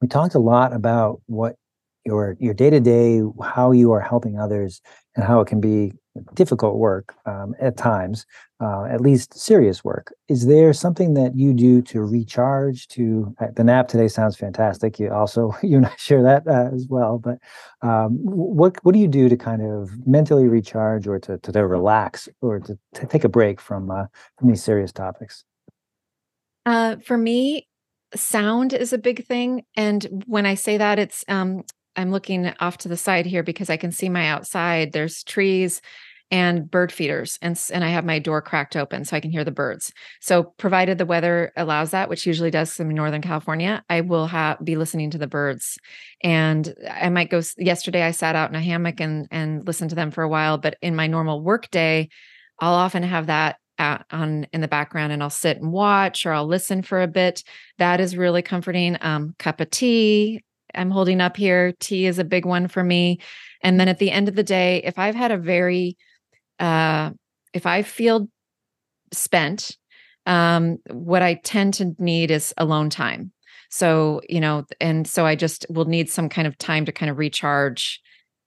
we 0.00 0.09
talked 0.09 0.35
a 0.35 0.40
lot 0.40 0.72
about 0.72 1.20
what 1.27 1.57
your 2.04 2.36
your 2.40 2.54
day 2.54 2.70
to 2.70 2.80
day, 2.80 3.22
how 3.42 3.72
you 3.72 3.92
are 3.92 4.00
helping 4.00 4.38
others, 4.38 4.80
and 5.16 5.24
how 5.24 5.40
it 5.40 5.46
can 5.46 5.60
be 5.60 5.92
difficult 6.34 6.76
work 6.76 7.14
um, 7.26 7.54
at 7.60 7.76
times, 7.76 8.24
uh, 8.60 8.84
at 8.84 9.00
least 9.00 9.36
serious 9.36 9.82
work. 9.82 10.12
Is 10.28 10.46
there 10.46 10.72
something 10.72 11.14
that 11.14 11.36
you 11.36 11.52
do 11.52 11.82
to 11.82 12.02
recharge? 12.02 12.86
To 12.88 13.34
uh, 13.40 13.46
the 13.54 13.64
nap 13.64 13.88
today 13.88 14.08
sounds 14.08 14.36
fantastic. 14.36 14.98
You 14.98 15.12
also 15.12 15.54
you 15.62 15.78
and 15.78 15.86
I 15.86 15.94
share 15.96 16.22
that 16.22 16.46
uh, 16.46 16.74
as 16.74 16.86
well. 16.88 17.18
But 17.18 17.38
um, 17.82 18.18
what 18.22 18.82
what 18.84 18.92
do 18.92 18.98
you 18.98 19.08
do 19.08 19.28
to 19.28 19.36
kind 19.36 19.62
of 19.62 19.90
mentally 20.06 20.48
recharge, 20.48 21.06
or 21.06 21.18
to 21.20 21.38
to, 21.38 21.52
to 21.52 21.66
relax, 21.66 22.28
or 22.40 22.60
to, 22.60 22.78
to, 22.94 23.06
take 23.06 23.24
a 23.24 23.28
break 23.28 23.60
from 23.60 23.90
uh, 23.90 24.06
from 24.38 24.48
these 24.48 24.62
serious 24.62 24.92
topics? 24.92 25.44
Uh, 26.66 26.96
for 27.04 27.18
me, 27.18 27.68
sound 28.14 28.72
is 28.72 28.92
a 28.92 28.98
big 28.98 29.26
thing, 29.26 29.64
and 29.76 30.24
when 30.26 30.46
I 30.46 30.54
say 30.54 30.78
that, 30.78 30.98
it's 30.98 31.24
um, 31.28 31.64
I'm 31.96 32.11
looking 32.11 32.52
off 32.61 32.78
to 32.78 32.88
the 32.88 32.96
side 32.96 33.26
here 33.26 33.42
because 33.42 33.70
I 33.70 33.76
can 33.76 33.92
see 33.92 34.09
my 34.09 34.28
outside. 34.28 34.92
There's 34.92 35.22
trees 35.22 35.80
and 36.30 36.70
bird 36.70 36.90
feeders 36.90 37.38
and 37.42 37.61
and 37.72 37.85
I 37.85 37.88
have 37.88 38.04
my 38.04 38.18
door 38.18 38.40
cracked 38.40 38.76
open 38.76 39.04
so 39.04 39.16
I 39.16 39.20
can 39.20 39.30
hear 39.30 39.44
the 39.44 39.50
birds. 39.50 39.92
So 40.20 40.54
provided 40.57 40.98
the 40.98 41.07
weather 41.07 41.52
allows 41.57 41.90
that, 41.90 42.09
which 42.09 42.26
usually 42.26 42.50
does 42.50 42.78
in 42.80 42.88
Northern 42.88 43.22
California, 43.22 43.85
I 43.88 44.00
will 44.00 44.26
have 44.26 44.59
be 44.64 44.76
listening 44.76 45.11
to 45.11 45.18
the 45.18 45.26
birds. 45.26 45.78
And 46.22 46.74
I 46.90 47.11
might 47.11 47.30
go 47.30 47.42
yesterday 47.59 48.02
I 48.02 48.11
sat 48.11 48.37
out 48.37 48.50
in 48.50 48.57
a 48.57 48.62
hammock 48.62 49.00
and 49.00 49.28
and 49.30 49.66
listened 49.66 49.90
to 49.90 49.96
them 49.96 50.11
for 50.11 50.22
a 50.22 50.28
while, 50.28 50.59
but 50.59 50.76
in 50.83 50.96
my 50.96 51.07
normal 51.07 51.42
work 51.42 51.70
day, 51.70 52.09
I'll 52.59 52.74
often 52.74 53.02
have 53.02 53.26
that 53.26 53.57
on 53.78 54.46
in 54.52 54.61
the 54.61 54.68
background 54.68 55.12
and 55.12 55.22
I'll 55.22 55.30
sit 55.30 55.59
and 55.59 55.72
watch 55.72 56.26
or 56.26 56.33
I'll 56.33 56.46
listen 56.46 56.83
for 56.83 57.02
a 57.02 57.09
bit. 57.09 57.42
That 57.78 58.00
is 58.00 58.16
really 58.16 58.42
comforting. 58.42 58.96
Um, 59.00 59.35
cup 59.38 59.61
of 59.61 59.70
tea, 59.70 60.42
I'm 60.74 60.90
holding 60.90 61.20
up 61.20 61.37
here. 61.37 61.72
Tea 61.80 62.06
is 62.06 62.18
a 62.18 62.24
big 62.24 62.44
one 62.44 62.68
for 62.68 62.82
me. 62.82 63.20
And 63.62 63.80
then 63.80 63.88
at 63.88 63.98
the 63.98 64.10
end 64.10 64.28
of 64.28 64.34
the 64.34 64.42
day, 64.42 64.82
if 64.84 64.98
I've 64.98 65.14
had 65.14 65.32
a 65.32 65.38
very, 65.38 65.96
uh, 66.58 67.10
if 67.52 67.66
I 67.66 67.82
feel 67.82 68.28
spent, 69.12 69.76
um, 70.26 70.78
what 70.90 71.22
I 71.22 71.34
tend 71.34 71.74
to 71.74 71.94
need 71.98 72.30
is 72.30 72.54
alone 72.56 72.90
time. 72.90 73.32
So, 73.70 74.20
you 74.28 74.40
know, 74.40 74.64
and 74.80 75.06
so 75.06 75.26
I 75.26 75.34
just 75.34 75.66
will 75.68 75.84
need 75.84 76.08
some 76.08 76.28
kind 76.28 76.46
of 76.46 76.56
time 76.58 76.84
to 76.84 76.92
kind 76.92 77.10
of 77.10 77.18
recharge 77.18 78.00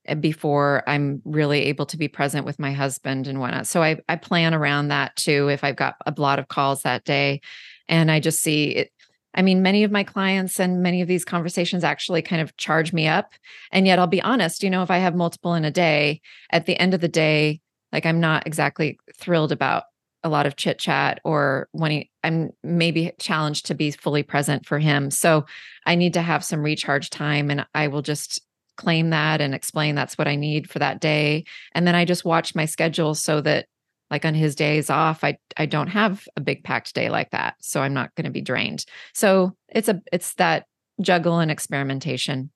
eh, 0.06 0.14
before 0.14 0.82
I'm 0.86 1.20
really 1.24 1.64
able 1.66 1.86
to 1.86 1.98
be 1.98 2.08
present 2.08 2.46
with 2.46 2.58
my 2.58 2.72
husband 2.72 3.26
and 3.26 3.38
whatnot. 3.38 3.66
So 3.66 3.82
I, 3.82 3.98
I 4.08 4.16
plan 4.16 4.54
around 4.54 4.88
that 4.88 5.14
too. 5.16 5.48
If 5.48 5.64
I've 5.64 5.76
got 5.76 5.96
a 6.06 6.14
lot 6.16 6.38
of 6.38 6.48
calls 6.48 6.82
that 6.82 7.04
day 7.04 7.40
and 7.88 8.10
I 8.10 8.20
just 8.20 8.40
see 8.40 8.70
it, 8.70 8.90
I 9.38 9.42
mean, 9.42 9.62
many 9.62 9.84
of 9.84 9.92
my 9.92 10.02
clients 10.02 10.58
and 10.58 10.82
many 10.82 11.00
of 11.00 11.06
these 11.06 11.24
conversations 11.24 11.84
actually 11.84 12.22
kind 12.22 12.42
of 12.42 12.56
charge 12.56 12.92
me 12.92 13.06
up. 13.06 13.32
And 13.70 13.86
yet 13.86 14.00
I'll 14.00 14.08
be 14.08 14.20
honest, 14.20 14.64
you 14.64 14.68
know, 14.68 14.82
if 14.82 14.90
I 14.90 14.98
have 14.98 15.14
multiple 15.14 15.54
in 15.54 15.64
a 15.64 15.70
day, 15.70 16.20
at 16.50 16.66
the 16.66 16.76
end 16.76 16.92
of 16.92 17.00
the 17.00 17.08
day, 17.08 17.60
like 17.92 18.04
I'm 18.04 18.18
not 18.18 18.48
exactly 18.48 18.98
thrilled 19.16 19.52
about 19.52 19.84
a 20.24 20.28
lot 20.28 20.46
of 20.46 20.56
chit 20.56 20.80
chat 20.80 21.20
or 21.24 21.68
when 21.70 21.92
he, 21.92 22.10
I'm 22.24 22.50
maybe 22.64 23.12
challenged 23.20 23.66
to 23.66 23.74
be 23.76 23.92
fully 23.92 24.24
present 24.24 24.66
for 24.66 24.80
him. 24.80 25.08
So 25.08 25.46
I 25.86 25.94
need 25.94 26.14
to 26.14 26.22
have 26.22 26.44
some 26.44 26.60
recharge 26.60 27.08
time 27.08 27.48
and 27.48 27.64
I 27.76 27.86
will 27.86 28.02
just 28.02 28.40
claim 28.76 29.10
that 29.10 29.40
and 29.40 29.54
explain 29.54 29.94
that's 29.94 30.18
what 30.18 30.26
I 30.26 30.34
need 30.34 30.68
for 30.68 30.80
that 30.80 31.00
day. 31.00 31.44
And 31.72 31.86
then 31.86 31.94
I 31.94 32.04
just 32.04 32.24
watch 32.24 32.56
my 32.56 32.64
schedule 32.64 33.14
so 33.14 33.40
that 33.42 33.66
like 34.10 34.24
on 34.24 34.34
his 34.34 34.54
days 34.54 34.90
off 34.90 35.22
i 35.24 35.36
i 35.56 35.66
don't 35.66 35.88
have 35.88 36.26
a 36.36 36.40
big 36.40 36.64
packed 36.64 36.94
day 36.94 37.10
like 37.10 37.30
that 37.30 37.54
so 37.60 37.82
i'm 37.82 37.94
not 37.94 38.14
going 38.14 38.24
to 38.24 38.30
be 38.30 38.40
drained. 38.40 38.84
So 39.14 39.56
it's 39.68 39.88
a 39.88 40.00
it's 40.12 40.34
that 40.34 40.66
juggle 41.00 41.38
and 41.38 41.50
experimentation. 41.50 42.50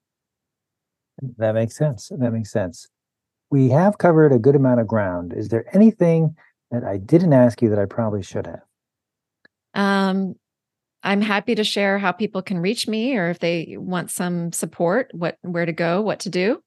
That 1.38 1.54
makes 1.54 1.76
sense 1.76 2.08
that 2.08 2.32
makes 2.32 2.50
sense. 2.50 2.88
We 3.50 3.68
have 3.68 3.98
covered 3.98 4.32
a 4.32 4.38
good 4.38 4.56
amount 4.56 4.80
of 4.80 4.86
ground. 4.86 5.34
Is 5.34 5.48
there 5.48 5.64
anything 5.74 6.36
that 6.70 6.84
i 6.84 6.96
didn't 6.96 7.32
ask 7.32 7.60
you 7.60 7.68
that 7.70 7.78
i 7.78 7.84
probably 7.84 8.22
should 8.22 8.46
have? 8.46 8.62
Um 9.74 10.34
i'm 11.02 11.20
happy 11.20 11.54
to 11.54 11.64
share 11.64 11.98
how 11.98 12.12
people 12.12 12.42
can 12.42 12.58
reach 12.58 12.86
me 12.88 13.16
or 13.16 13.30
if 13.30 13.38
they 13.38 13.76
want 13.78 14.10
some 14.10 14.52
support 14.52 15.10
what 15.12 15.36
where 15.42 15.66
to 15.66 15.72
go 15.72 16.00
what 16.00 16.20
to 16.20 16.30
do 16.30 16.62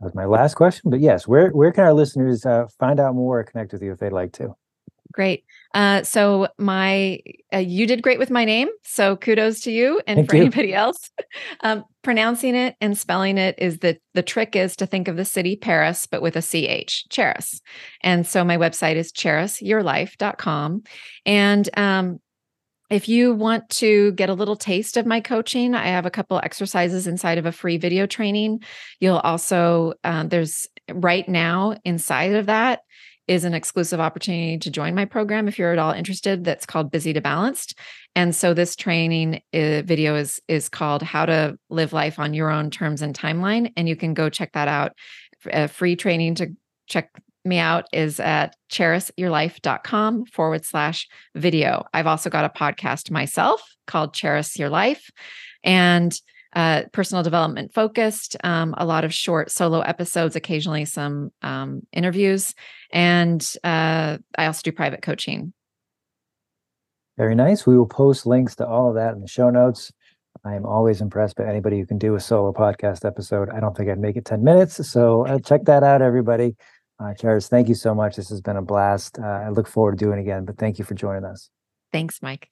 that 0.00 0.04
was 0.04 0.14
my 0.14 0.26
last 0.26 0.54
question, 0.54 0.90
but 0.90 1.00
yes, 1.00 1.26
where 1.26 1.50
where 1.50 1.72
can 1.72 1.84
our 1.84 1.94
listeners 1.94 2.46
uh, 2.46 2.66
find 2.78 3.00
out 3.00 3.14
more 3.14 3.40
or 3.40 3.44
connect 3.44 3.72
with 3.72 3.82
you 3.82 3.92
if 3.92 3.98
they'd 3.98 4.12
like 4.12 4.32
to? 4.32 4.54
Great. 5.12 5.44
Uh, 5.74 6.02
so 6.02 6.48
my 6.58 7.18
uh, 7.52 7.58
you 7.58 7.86
did 7.86 8.02
great 8.02 8.18
with 8.18 8.30
my 8.30 8.44
name, 8.44 8.68
so 8.84 9.16
kudos 9.16 9.60
to 9.62 9.72
you. 9.72 10.00
And 10.06 10.18
Thank 10.18 10.30
for 10.30 10.36
you. 10.36 10.42
anybody 10.42 10.74
else, 10.74 11.10
um, 11.62 11.84
pronouncing 12.02 12.54
it 12.54 12.76
and 12.80 12.96
spelling 12.96 13.38
it 13.38 13.56
is 13.58 13.78
the 13.78 13.98
the 14.14 14.22
trick 14.22 14.54
is 14.54 14.76
to 14.76 14.86
think 14.86 15.08
of 15.08 15.16
the 15.16 15.24
city 15.24 15.56
Paris, 15.56 16.06
but 16.06 16.22
with 16.22 16.36
a 16.36 16.42
ch, 16.82 17.08
Charis. 17.08 17.60
And 18.02 18.26
so 18.26 18.44
my 18.44 18.56
website 18.56 18.96
is 18.96 19.10
charisyourlife.com, 19.10 20.82
and 21.26 21.70
um, 21.76 22.20
if 22.90 23.08
you 23.08 23.34
want 23.34 23.68
to 23.70 24.12
get 24.12 24.30
a 24.30 24.34
little 24.34 24.56
taste 24.56 24.96
of 24.96 25.06
my 25.06 25.20
coaching, 25.20 25.74
I 25.74 25.86
have 25.88 26.06
a 26.06 26.10
couple 26.10 26.40
exercises 26.42 27.06
inside 27.06 27.38
of 27.38 27.46
a 27.46 27.52
free 27.52 27.76
video 27.76 28.06
training. 28.06 28.62
You'll 29.00 29.18
also, 29.18 29.94
uh, 30.04 30.24
there's 30.24 30.66
right 30.92 31.28
now 31.28 31.76
inside 31.84 32.34
of 32.34 32.46
that 32.46 32.80
is 33.26 33.44
an 33.44 33.52
exclusive 33.52 34.00
opportunity 34.00 34.56
to 34.56 34.70
join 34.70 34.94
my 34.94 35.04
program 35.04 35.48
if 35.48 35.58
you're 35.58 35.72
at 35.72 35.78
all 35.78 35.92
interested. 35.92 36.44
That's 36.44 36.64
called 36.64 36.90
Busy 36.90 37.12
to 37.12 37.20
Balanced. 37.20 37.78
And 38.16 38.34
so 38.34 38.54
this 38.54 38.74
training 38.74 39.42
uh, 39.52 39.82
video 39.82 40.16
is 40.16 40.40
is 40.48 40.70
called 40.70 41.02
How 41.02 41.26
to 41.26 41.58
Live 41.68 41.92
Life 41.92 42.18
on 42.18 42.32
Your 42.32 42.50
Own 42.50 42.70
Terms 42.70 43.02
and 43.02 43.16
Timeline. 43.16 43.72
And 43.76 43.86
you 43.86 43.96
can 43.96 44.14
go 44.14 44.30
check 44.30 44.52
that 44.52 44.66
out. 44.66 44.92
A 45.46 45.68
free 45.68 45.94
training 45.94 46.36
to 46.36 46.48
check 46.86 47.10
me 47.48 47.58
out 47.58 47.86
is 47.92 48.20
at 48.20 48.54
charisyourlife.com 48.70 50.26
forward 50.26 50.64
slash 50.64 51.08
video. 51.34 51.84
I've 51.92 52.06
also 52.06 52.30
got 52.30 52.44
a 52.44 52.48
podcast 52.48 53.10
myself 53.10 53.62
called 53.86 54.14
Charis 54.14 54.58
Your 54.58 54.68
Life 54.68 55.10
and 55.64 56.18
uh, 56.54 56.82
personal 56.92 57.22
development 57.22 57.74
focused, 57.74 58.36
um, 58.42 58.74
a 58.78 58.86
lot 58.86 59.04
of 59.04 59.12
short 59.12 59.50
solo 59.50 59.80
episodes, 59.80 60.34
occasionally 60.34 60.84
some 60.84 61.30
um, 61.42 61.82
interviews. 61.92 62.54
And 62.92 63.46
uh, 63.62 64.18
I 64.36 64.46
also 64.46 64.62
do 64.64 64.72
private 64.72 65.02
coaching. 65.02 65.52
Very 67.16 67.34
nice. 67.34 67.66
We 67.66 67.76
will 67.76 67.86
post 67.86 68.26
links 68.26 68.54
to 68.56 68.66
all 68.66 68.88
of 68.88 68.94
that 68.94 69.14
in 69.14 69.20
the 69.20 69.28
show 69.28 69.50
notes. 69.50 69.92
I 70.44 70.54
am 70.54 70.64
always 70.64 71.00
impressed 71.00 71.36
by 71.36 71.44
anybody 71.44 71.80
who 71.80 71.86
can 71.86 71.98
do 71.98 72.14
a 72.14 72.20
solo 72.20 72.52
podcast 72.52 73.04
episode. 73.04 73.50
I 73.50 73.60
don't 73.60 73.76
think 73.76 73.90
I'd 73.90 73.98
make 73.98 74.16
it 74.16 74.24
10 74.24 74.42
minutes. 74.42 74.88
So 74.88 75.26
uh, 75.26 75.40
check 75.40 75.64
that 75.64 75.82
out, 75.82 76.00
everybody. 76.00 76.54
Uh, 77.00 77.14
Charis, 77.14 77.48
thank 77.48 77.68
you 77.68 77.74
so 77.74 77.94
much. 77.94 78.16
This 78.16 78.28
has 78.30 78.40
been 78.40 78.56
a 78.56 78.62
blast. 78.62 79.18
Uh, 79.18 79.26
I 79.26 79.48
look 79.50 79.68
forward 79.68 79.98
to 79.98 80.04
doing 80.04 80.18
it 80.18 80.22
again, 80.22 80.44
but 80.44 80.58
thank 80.58 80.78
you 80.78 80.84
for 80.84 80.94
joining 80.94 81.24
us. 81.24 81.50
Thanks, 81.92 82.20
Mike. 82.22 82.48